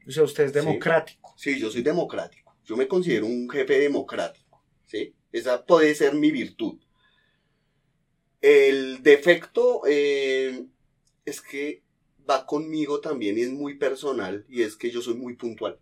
[0.08, 0.58] O sea, usted es Sí.
[0.58, 1.34] democrático.
[1.36, 2.56] Sí, yo soy democrático.
[2.64, 4.64] Yo me considero un jefe democrático.
[4.86, 5.14] ¿sí?
[5.32, 6.80] Esa puede ser mi virtud.
[8.40, 10.64] El defecto eh,
[11.24, 11.82] es que
[12.28, 15.78] va conmigo también y es muy personal y es que yo soy muy puntual.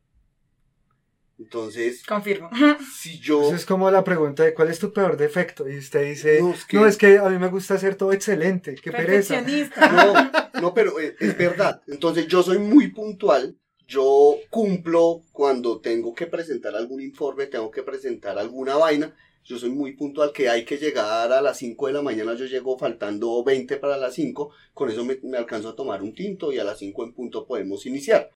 [1.38, 2.48] Entonces, Confirmo.
[2.96, 3.42] si yo...
[3.48, 5.68] Esa es como la pregunta de cuál es tu peor defecto.
[5.68, 8.12] Y usted dice, No, no, es que- es que a mí me gusta hacer todo
[8.12, 8.74] excelente.
[8.76, 9.42] Qué pereza.
[9.42, 11.82] No, no, pero es, es verdad.
[11.86, 13.56] Entonces yo soy muy puntual.
[13.86, 19.16] Yo cumplo cuando tengo que presentar algún informe, tengo que presentar alguna vaina.
[19.44, 22.34] Yo soy muy puntual que hay que llegar a las 5 de la mañana.
[22.34, 24.50] Yo llego faltando 20 para las 5.
[24.74, 27.86] Con eso me, alcanzo a tomar un tinto y a las 5 en punto podemos
[27.86, 28.32] iniciar.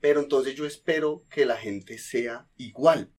[0.00, 3.12] Pero entonces yo espero que la gente sea igual.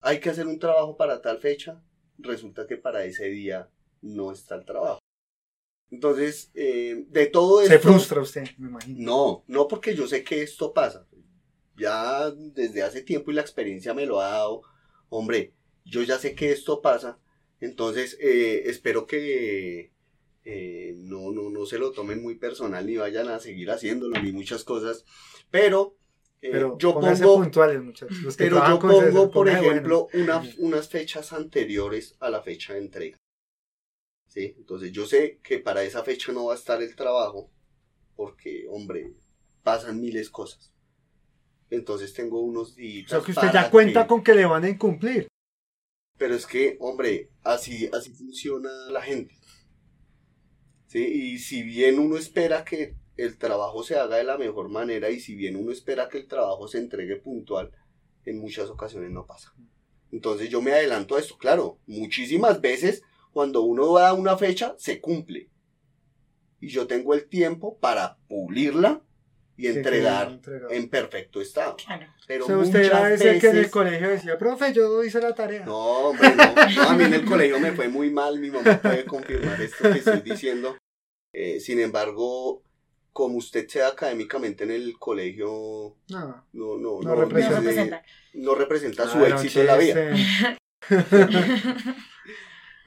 [0.00, 1.84] Hay que hacer un trabajo para tal fecha.
[2.18, 3.70] Resulta que para ese día
[4.02, 4.98] no está el trabajo.
[5.90, 7.72] Entonces, eh, de todo esto...
[7.74, 8.96] Se frustra usted, me imagino.
[9.00, 11.06] No, no porque yo sé que esto pasa.
[11.76, 14.62] Ya desde hace tiempo y la experiencia me lo ha dado.
[15.08, 17.18] Hombre, yo ya sé que esto pasa.
[17.60, 19.92] Entonces, eh, espero que
[20.44, 24.32] eh, no, no, no se lo tomen muy personal ni vayan a seguir haciéndolo ni
[24.32, 25.04] muchas cosas.
[25.50, 25.96] Pero,
[26.42, 28.16] eh, Pero yo pónganse pongo, puntuales, muchachos.
[28.22, 32.80] Los que pero yo pongo, por ejemplo, una- unas fechas anteriores a la fecha de
[32.80, 33.16] entrega.
[34.28, 34.54] ¿Sí?
[34.58, 37.50] Entonces yo sé que para esa fecha no va a estar el trabajo
[38.14, 39.12] porque, hombre,
[39.62, 40.72] pasan miles de cosas.
[41.70, 43.06] Entonces tengo unos días.
[43.12, 45.28] O sea, que usted ya cuenta que- con que le van a incumplir.
[46.16, 49.34] Pero es que, hombre, así, así funciona la gente.
[50.86, 51.04] ¿Sí?
[51.04, 55.20] Y si bien uno espera que el trabajo se haga de la mejor manera y
[55.20, 57.72] si bien uno espera que el trabajo se entregue puntual,
[58.24, 59.52] en muchas ocasiones no pasa.
[60.10, 61.36] Entonces yo me adelanto a esto.
[61.36, 63.02] Claro, muchísimas veces
[63.38, 65.48] cuando uno da una fecha, se cumple.
[66.60, 69.00] Y yo tengo el tiempo para pulirla
[69.56, 71.76] y Sí, entregar en perfecto estado.
[71.76, 72.08] Claro.
[72.26, 75.20] Pero O sea, usted era ese que en el veces- colegio decía, profe, yo hice
[75.20, 75.64] la tarea.
[75.64, 76.52] no, hombre, no.
[76.82, 78.40] No, a mí en el colegio me fue muy mal.
[78.40, 80.76] Mi mamá puede confirmar esto que estoy diciendo.
[81.32, 82.64] Eh, sin embargo,
[83.12, 87.54] como usted sea académicamente en el colegio, No, no, no, No no, representa.
[87.54, 88.02] No no, representa.
[88.34, 90.10] no representa su Ah, éxito en la vida.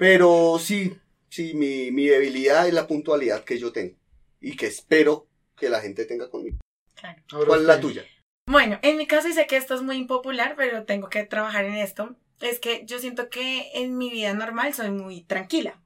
[0.02, 0.98] Pero sí,
[1.30, 3.96] sí, mi, mi debilidad es la puntualidad que yo tengo
[4.40, 6.58] y que espero que la gente tenga conmigo.
[6.96, 7.22] Claro.
[7.32, 8.06] Ahora ¿Cuál es la tuya?
[8.50, 11.66] Bueno, en mi caso, y sé que esto es muy impopular, pero tengo que trabajar
[11.66, 15.80] en esto, es que yo siento que en mi vida normal soy muy tranquila.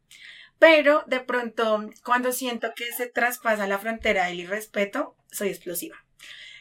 [0.60, 6.06] Pero de pronto, cuando siento que se traspasa la frontera del irrespeto, soy explosiva.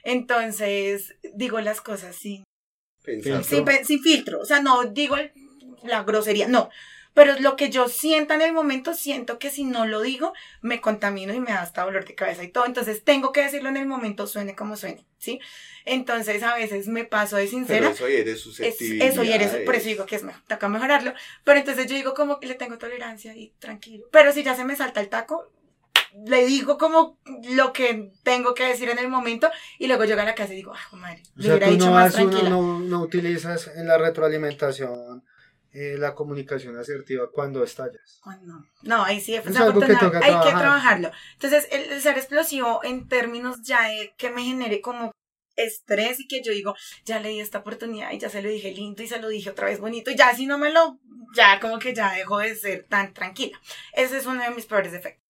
[0.02, 2.42] Entonces, digo las cosas sin,
[3.04, 3.44] sin,
[3.84, 4.40] sin filtro.
[4.40, 5.14] O sea, no digo
[5.84, 6.68] la grosería, no.
[7.14, 10.32] Pero es lo que yo sienta en el momento, siento que si no lo digo,
[10.60, 12.66] me contamino y me da hasta dolor de cabeza y todo.
[12.66, 15.38] Entonces tengo que decirlo en el momento, suene como suene, ¿sí?
[15.84, 17.90] Entonces a veces me paso de Pero sincera.
[17.90, 19.06] eso y eres Es, susceptibilidad.
[19.08, 21.12] eso y eres, por eso digo que es mejor, toca mejorarlo.
[21.44, 24.06] Pero entonces yo digo como que le tengo tolerancia y tranquilo.
[24.10, 25.50] Pero si ya se me salta el taco,
[26.26, 27.18] le digo como
[27.50, 30.56] lo que tengo que decir en el momento y luego llego a la casa y
[30.56, 32.50] digo, ah, madre, O le sea, hubiera tú dicho no, más uno- tranquila.
[32.50, 35.24] no, no utilizas en la retroalimentación
[35.74, 38.20] eh, la comunicación asertiva cuando estallas.
[38.24, 40.58] Ay, No, no, ahí sí, Es algo que toca hay que trabajar.
[40.60, 41.10] trabajarlo.
[41.34, 45.10] Entonces, el, el ser explosivo en términos ya de que me genere como
[45.56, 48.72] estrés y que yo digo, ya le di esta oportunidad y ya se lo dije
[48.72, 50.98] lindo y se lo dije otra vez bonito y ya si no me lo,
[51.36, 53.60] ya como que ya dejo de ser tan tranquila.
[53.92, 55.22] Ese es uno de mis peores defectos.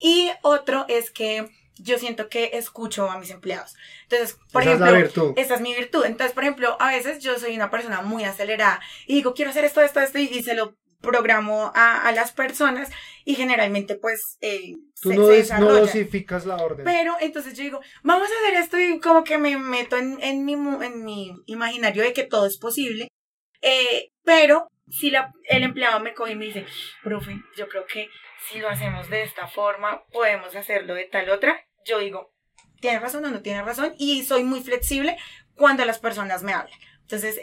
[0.00, 1.48] Y otro es que
[1.82, 3.74] yo siento que escucho a mis empleados.
[4.04, 5.32] Entonces, por Esa ejemplo, es la virtud.
[5.36, 6.04] esa es mi virtud.
[6.04, 9.64] Entonces, por ejemplo, a veces yo soy una persona muy acelerada y digo, quiero hacer
[9.64, 12.90] esto, esto, esto, y, y se lo programo a, a las personas
[13.24, 15.80] y generalmente pues eh, Tú se, no, se des- no desarrolla.
[15.80, 16.84] dosificas la orden.
[16.84, 20.44] Pero entonces yo digo, vamos a hacer esto y como que me meto en, en,
[20.44, 23.08] mi, mu- en mi imaginario de que todo es posible.
[23.62, 26.66] Eh, pero si la, el empleado me coge y me dice,
[27.02, 28.08] profe, yo creo que
[28.50, 32.32] si lo hacemos de esta forma, podemos hacerlo de tal otra, yo digo,
[32.80, 35.16] tiene razón o no tiene razón y soy muy flexible
[35.54, 36.78] cuando las personas me hablan.
[37.02, 37.38] Entonces,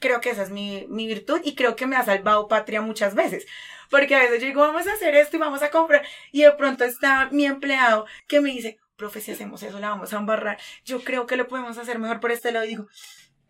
[0.00, 3.14] creo que esa es mi, mi virtud y creo que me ha salvado patria muchas
[3.14, 3.46] veces.
[3.90, 6.04] Porque a veces yo digo, vamos a hacer esto y vamos a comprar.
[6.32, 10.12] Y de pronto está mi empleado que me dice, profe, si hacemos eso, la vamos
[10.12, 10.58] a embarrar.
[10.84, 12.64] Yo creo que lo podemos hacer mejor por este lado.
[12.64, 12.88] Y digo,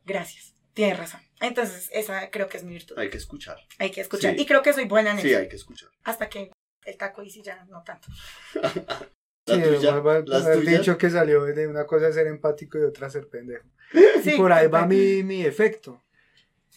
[0.05, 1.23] gracias, tienes razón.
[1.41, 2.99] Entonces, esa creo que es mi virtud.
[2.99, 3.57] Hay que escuchar.
[3.79, 4.35] Hay que escuchar.
[4.37, 4.43] Sí.
[4.43, 5.39] Y creo que soy buena en Sí, eso.
[5.41, 5.89] hay que escuchar.
[6.05, 6.51] Hasta que
[6.85, 8.09] el taco dice ya no tanto.
[9.47, 10.81] La Sí, tuya, vuelvo a- las al tuyas.
[10.81, 13.65] dicho que salió de una cosa ser empático y otra ser pendejo.
[14.23, 16.03] Sí, y por ahí va mi, mi efecto.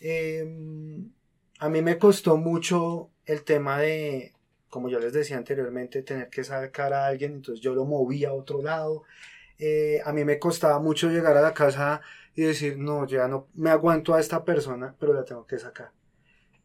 [0.02, 0.46] Eh,
[1.60, 4.34] a mí me costó mucho el tema de,
[4.70, 8.34] como yo les decía anteriormente, tener que sacar a alguien, entonces yo lo moví a
[8.34, 9.04] otro lado.
[9.58, 12.02] Eh, a mí me costaba mucho llegar a la casa
[12.36, 15.92] y decir, no, ya no me aguanto a esta persona, pero la tengo que sacar.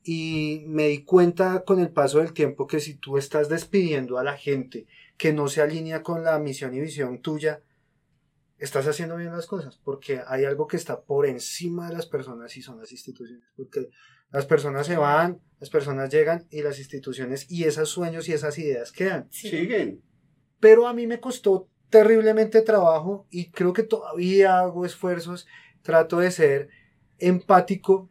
[0.05, 4.25] Y me di cuenta con el paso del tiempo que si tú estás despidiendo a
[4.25, 4.87] la gente
[5.17, 7.63] que no se alinea con la misión y visión tuya,
[8.59, 12.57] estás haciendo bien las cosas, porque hay algo que está por encima de las personas
[12.57, 13.89] y son las instituciones, porque
[14.31, 18.59] las personas se van, las personas llegan y las instituciones y esos sueños y esas
[18.59, 19.29] ideas quedan.
[19.31, 19.49] Sí.
[19.49, 20.03] Siguen.
[20.61, 25.47] Pero a mí me costó terriblemente trabajo y creo que todavía hago esfuerzos,
[25.83, 26.69] trato de ser
[27.19, 28.11] empático.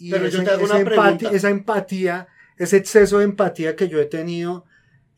[0.00, 1.30] Y Pero yo ese- te hago esa una empati- pregunta.
[1.36, 4.64] esa empatía, ese exceso de empatía que yo he tenido,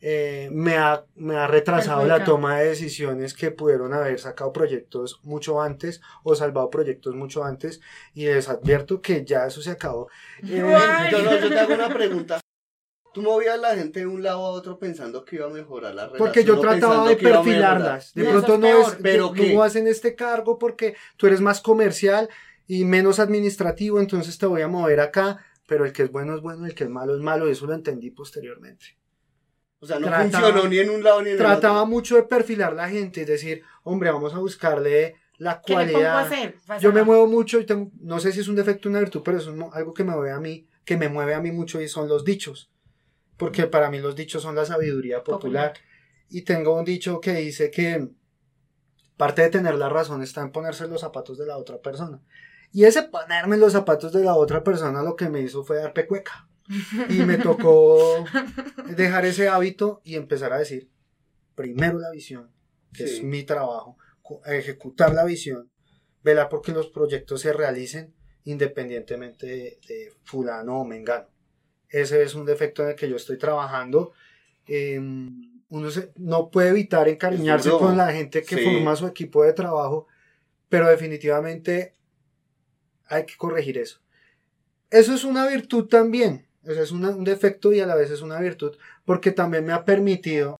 [0.05, 2.31] eh, me, ha, me ha retrasado la Perjudicado.
[2.35, 7.79] toma de decisiones que pudieron haber sacado proyectos mucho antes o salvado proyectos mucho antes.
[8.13, 10.09] Y les advierto que ya eso se acabó.
[10.43, 10.57] Eh.
[11.09, 12.41] Yo, no, yo te hago una pregunta.
[13.13, 15.93] Tú movías a la gente de un lado a otro pensando que iba a mejorar
[15.93, 16.17] la relación.
[16.27, 18.13] Porque yo trataba de que perfilarlas.
[18.13, 19.53] De pronto no es, pero ¿qué?
[19.53, 22.27] no hacen este cargo porque tú eres más comercial
[22.67, 26.41] y menos administrativo, entonces te voy a mover acá, pero el que es bueno es
[26.41, 28.97] bueno, el que es malo es malo, y eso lo entendí posteriormente.
[29.79, 31.91] O sea, no Trataba- funcionó ni en un lado ni en el Trataba otro.
[31.91, 35.97] mucho de perfilar la gente y decir, hombre, vamos a buscarle la ¿Qué le pongo
[35.97, 36.19] a cualidad.
[36.19, 36.55] hacer?
[36.79, 39.21] Yo me muevo mucho y tengo, no sé si es un defecto o una virtud,
[39.25, 41.81] pero es un- algo que me mueve a mí, que me mueve a mí mucho
[41.81, 42.71] y son los dichos.
[43.35, 45.73] Porque para mí los dichos son la sabiduría popular.
[46.29, 48.07] Y tengo un dicho que dice que
[49.17, 52.21] parte de tener la razón está en ponerse los zapatos de la otra persona.
[52.73, 55.93] Y ese ponerme los zapatos de la otra persona lo que me hizo fue dar
[55.93, 56.49] pecueca.
[57.09, 58.25] Y me tocó
[58.97, 60.89] dejar ese hábito y empezar a decir,
[61.55, 62.49] primero la visión,
[62.93, 63.17] que Sí.
[63.17, 63.97] es mi trabajo,
[64.45, 65.69] ejecutar la visión,
[66.23, 68.13] velar porque los proyectos se realicen
[68.45, 71.27] independientemente de, de fulano o mengano.
[71.89, 74.13] Ese es un defecto en el que yo estoy trabajando.
[74.65, 74.99] Eh,
[75.69, 78.63] uno se- no puede evitar encariñarse con la gente que Sí.
[78.63, 80.07] forma su equipo de trabajo,
[80.69, 81.95] pero definitivamente
[83.07, 83.99] hay que corregir eso.
[84.89, 88.11] Eso es una virtud también, o sea, es una- un defecto y a la vez
[88.11, 88.75] es una virtud,
[89.05, 90.57] porque también me ha permitido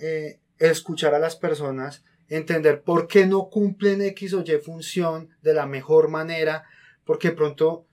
[0.00, 5.54] eh, escuchar a las personas, entender por qué no cumplen X o Y función de
[5.54, 6.64] la mejor manera,
[7.04, 7.86] porque pronto,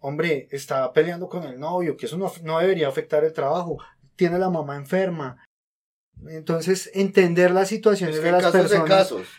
[0.00, 3.78] hombre, está peleando con el novio, que eso no, no debería afectar el trabajo,
[4.16, 5.42] tiene la mamá enferma.
[6.28, 8.88] Entonces, entender las situaciones Es que de las de personas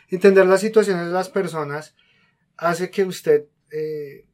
[0.09, 1.95] entender las situaciones de las personas
[2.57, 3.45] hace que usted
[3.75, 4.25] eh,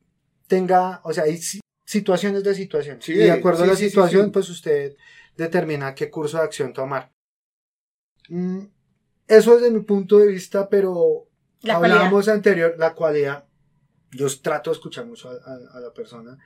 [0.48, 3.04] tenga, o sea, hay si- situaciones de situaciones.
[3.04, 4.32] Sí, y de acuerdo sí, a la sí, situación, sí.
[4.32, 4.96] pues usted
[5.38, 7.12] determina qué curso de acción tomar.
[8.30, 8.66] Mm,
[9.28, 11.28] eso es de mi punto de vista, pero
[11.62, 11.98] La cualidad.
[12.00, 13.46] hablábamos anterior, la cualidad.
[14.12, 16.38] Yo trato de escuchar mucho a, a- a la persona.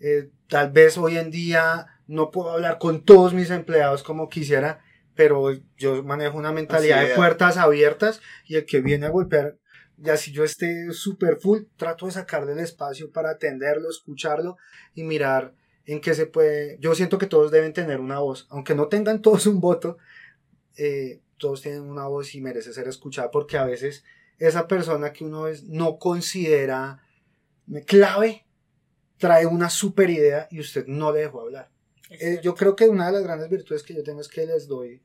[0.00, 4.80] Eh, tal vez hoy en día no puedo hablar con todos mis empleados como quisiera,
[5.14, 9.56] pero yo manejo una mentalidad de puertas abiertas y el que viene a golpear,
[9.96, 14.56] ya si yo esté súper full, trato de sacarle el espacio para atenderlo, escucharlo
[14.94, 15.54] y mirar
[15.86, 16.78] en qué se puede.
[16.80, 19.98] Yo siento que todos deben tener una voz, aunque no tengan todos un voto,
[20.76, 24.04] eh, todos tienen una voz y merece ser escuchada porque a veces
[24.38, 27.02] esa persona que uno es, no considera
[27.86, 28.46] clave
[29.18, 31.70] trae una super idea y usted no le dejó hablar.
[32.10, 34.66] Eh, yo creo que una de las grandes virtudes que yo tengo es que les
[34.68, 35.02] doy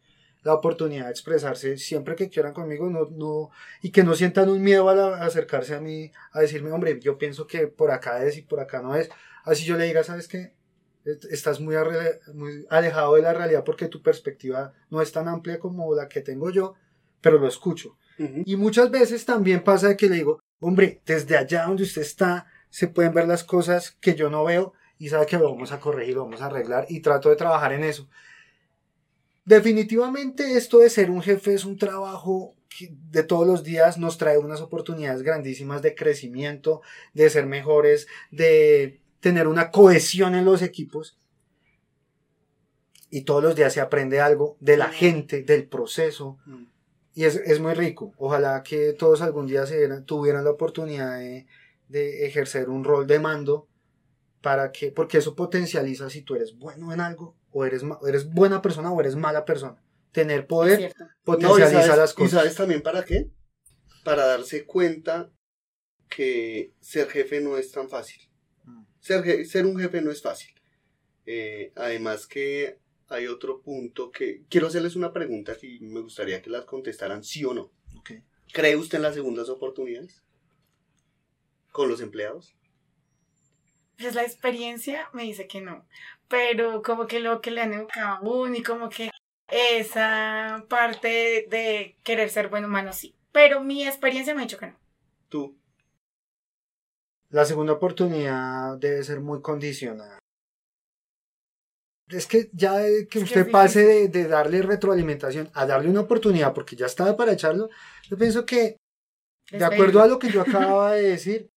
[0.50, 3.50] la oportunidad de expresarse siempre que quieran conmigo no, no,
[3.82, 7.18] y que no sientan un miedo al a acercarse a mí, a decirme, hombre, yo
[7.18, 9.10] pienso que por acá es y por acá no es.
[9.45, 10.56] Así yo le diga, ¿sabes qué?
[11.06, 11.76] Est- Estás muy,
[12.34, 16.22] muy alejado de la realidad porque tu perspectiva no es tan amplia como la que
[16.22, 16.76] tengo yo,
[17.22, 17.97] pero lo escucho.
[18.45, 22.47] Y muchas veces también pasa de que le digo, hombre, desde allá donde usted está,
[22.70, 25.80] se pueden ver las cosas que yo no veo y sabe que lo vamos a
[25.80, 28.10] corregir, lo vamos a arreglar y trato de trabajar en eso.
[29.50, 34.20] Definitivamente esto de ser un jefe es un trabajo que de todos los días nos
[34.20, 36.84] trae unas oportunidades grandísimas de crecimiento,
[37.16, 41.18] de ser mejores, de tener una cohesión en los equipos.
[43.10, 46.66] Y todos los días se aprende algo de la gente, del proceso, Mm.
[47.16, 48.14] y es, es muy rico.
[48.18, 51.47] Ojalá que todos algún día se dieran- tuvieran la oportunidad de,
[51.88, 53.68] de ejercer un rol de mando
[54.43, 58.62] para que, porque eso potencializa si tú eres bueno en algo o eres, eres buena
[58.62, 59.84] persona o eres mala persona.
[60.12, 60.93] Tener poder.
[60.97, 62.32] No, ¿y potencializa sabes, las ¿Y cosas.
[62.32, 63.30] sabes también para qué?
[64.04, 65.32] Para darse cuenta
[66.10, 68.22] que ser jefe no es tan fácil.
[68.66, 68.84] Mm.
[69.00, 70.54] Ser, je- ser un jefe no es fácil.
[71.26, 76.50] Eh, además que hay otro punto que quiero hacerles una pregunta y me gustaría que
[76.50, 77.72] las contestaran sí o no.
[78.00, 78.12] Ok.
[78.52, 80.24] ¿Cree usted en las segundas oportunidades?
[81.72, 82.56] ¿Con los empleados?
[84.00, 85.86] Pues la experiencia me dice que no.
[86.28, 89.10] Pero como que lo que le han educado a uno y como que
[89.47, 93.16] esa parte de, querer ser buen humano sí.
[93.32, 94.80] Pero mi experiencia me ha dicho que no.
[95.28, 95.58] ¿Tú?
[97.30, 100.20] La segunda oportunidad debe ser muy condicionada.
[102.08, 106.02] Es que ya de que Es usted pase de, de darle retroalimentación a darle una
[106.02, 107.70] oportunidad porque ya estaba para echarlo,
[108.10, 108.78] yo pienso que
[109.52, 111.52] de acuerdo a lo que yo acababa de decir,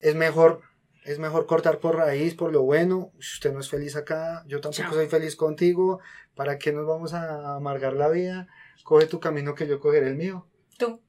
[0.00, 0.62] es mejor,
[1.04, 3.12] es mejor cortar por raíz, por lo bueno.
[3.20, 4.92] Si usted no es feliz acá, yo tampoco Chao.
[4.94, 6.00] soy feliz contigo.
[6.34, 8.48] ¿Para qué nos vamos a amargar la vida?
[8.82, 10.46] Coge tu camino que yo cogeré el mío.
[10.78, 11.00] Tú.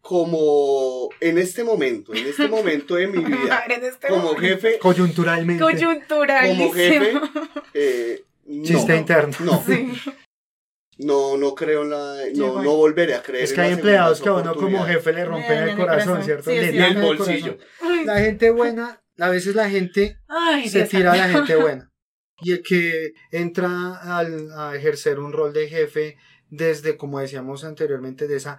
[0.00, 4.40] Como en este momento, en este momento de mi vida, En este como momento.
[4.40, 5.62] jefe, Coyunturalmente.
[5.62, 6.62] Coyunturalísimo.
[6.68, 7.12] como jefe,
[7.74, 9.34] eh, no, Chiste interno.
[9.44, 9.92] no, Sí.
[11.04, 14.20] No, no creo en la, no, no volveré a creer Es en que hay empleados
[14.20, 16.24] que a uno como jefe le rompen el corazón, corazón.
[16.24, 16.50] ¿cierto?
[16.50, 17.58] Sí, Le Y el bolsillo.
[18.04, 21.90] La gente buena, a veces la gente ay, se tira a la gente buena.
[22.40, 26.16] Y el que entra al- a ejercer un rol de jefe
[26.50, 28.58] desde, como decíamos anteriormente, de esa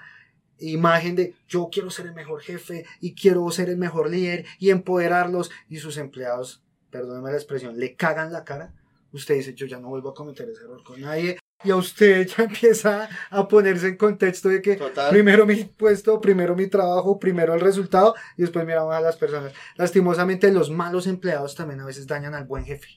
[0.59, 4.69] imagen de yo quiero ser el mejor jefe y quiero ser el mejor líder y
[4.69, 8.73] empoderarlos y sus empleados, perdóneme la expresión, le cagan la cara,
[9.11, 12.27] usted dice yo ya no vuelvo a cometer ese error con nadie y a usted
[12.27, 15.09] ya empieza a ponerse en contexto de que Total.
[15.09, 19.53] primero mi puesto, primero mi trabajo, primero el resultado y después miramos a las personas.
[19.75, 22.87] Lastimosamente los malos empleados también a veces dañan al buen jefe.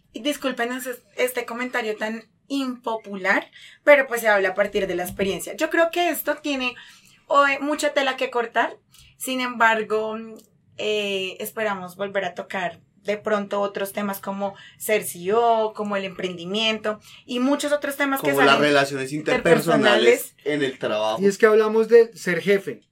[0.86, 3.46] Es- este comentario tan impopular,
[3.84, 5.54] pero pues se habla a partir de la experiencia.
[5.56, 6.74] Yo creo que esto tiene
[7.60, 8.76] mucha tela que cortar,
[9.16, 10.16] sin embargo,
[10.78, 17.00] eh, esperamos volver a tocar de pronto otros temas como ser CEO, como el emprendimiento
[17.24, 18.62] y muchos otros temas que Como las salen.
[18.68, 21.22] relaciones interpersonales en el trabajo.
[21.22, 22.82] Y es que hablamos de ser jefe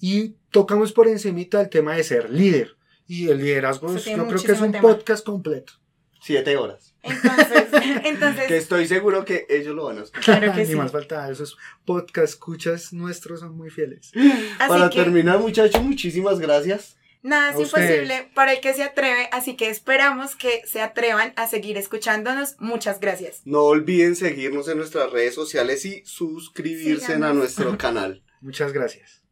[0.00, 2.76] y tocamos por encimita el tema de ser líder.
[3.08, 4.82] Y el liderazgo es- yo creo que es un tema.
[4.82, 5.74] podcast completo.
[6.20, 6.92] Siete horas.
[7.02, 7.66] Entonces,
[8.04, 10.40] entonces Que estoy seguro que ellos lo van a escuchar.
[10.40, 10.74] claro que Ni sí.
[10.74, 14.10] más falta, esos podcast escuchas nuestros son muy fieles.
[14.14, 16.96] Así Para que terminar, muchachos, muchísimas gracias.
[17.26, 21.48] Nada es imposible para el que se atreve, así que esperamos que se atrevan a
[21.48, 22.56] seguir escuchándonos.
[22.58, 23.42] Muchas gracias.
[23.44, 28.22] No olviden seguirnos en nuestras redes sociales y suscribirse a nuestro canal.
[28.40, 29.25] Muchas gracias.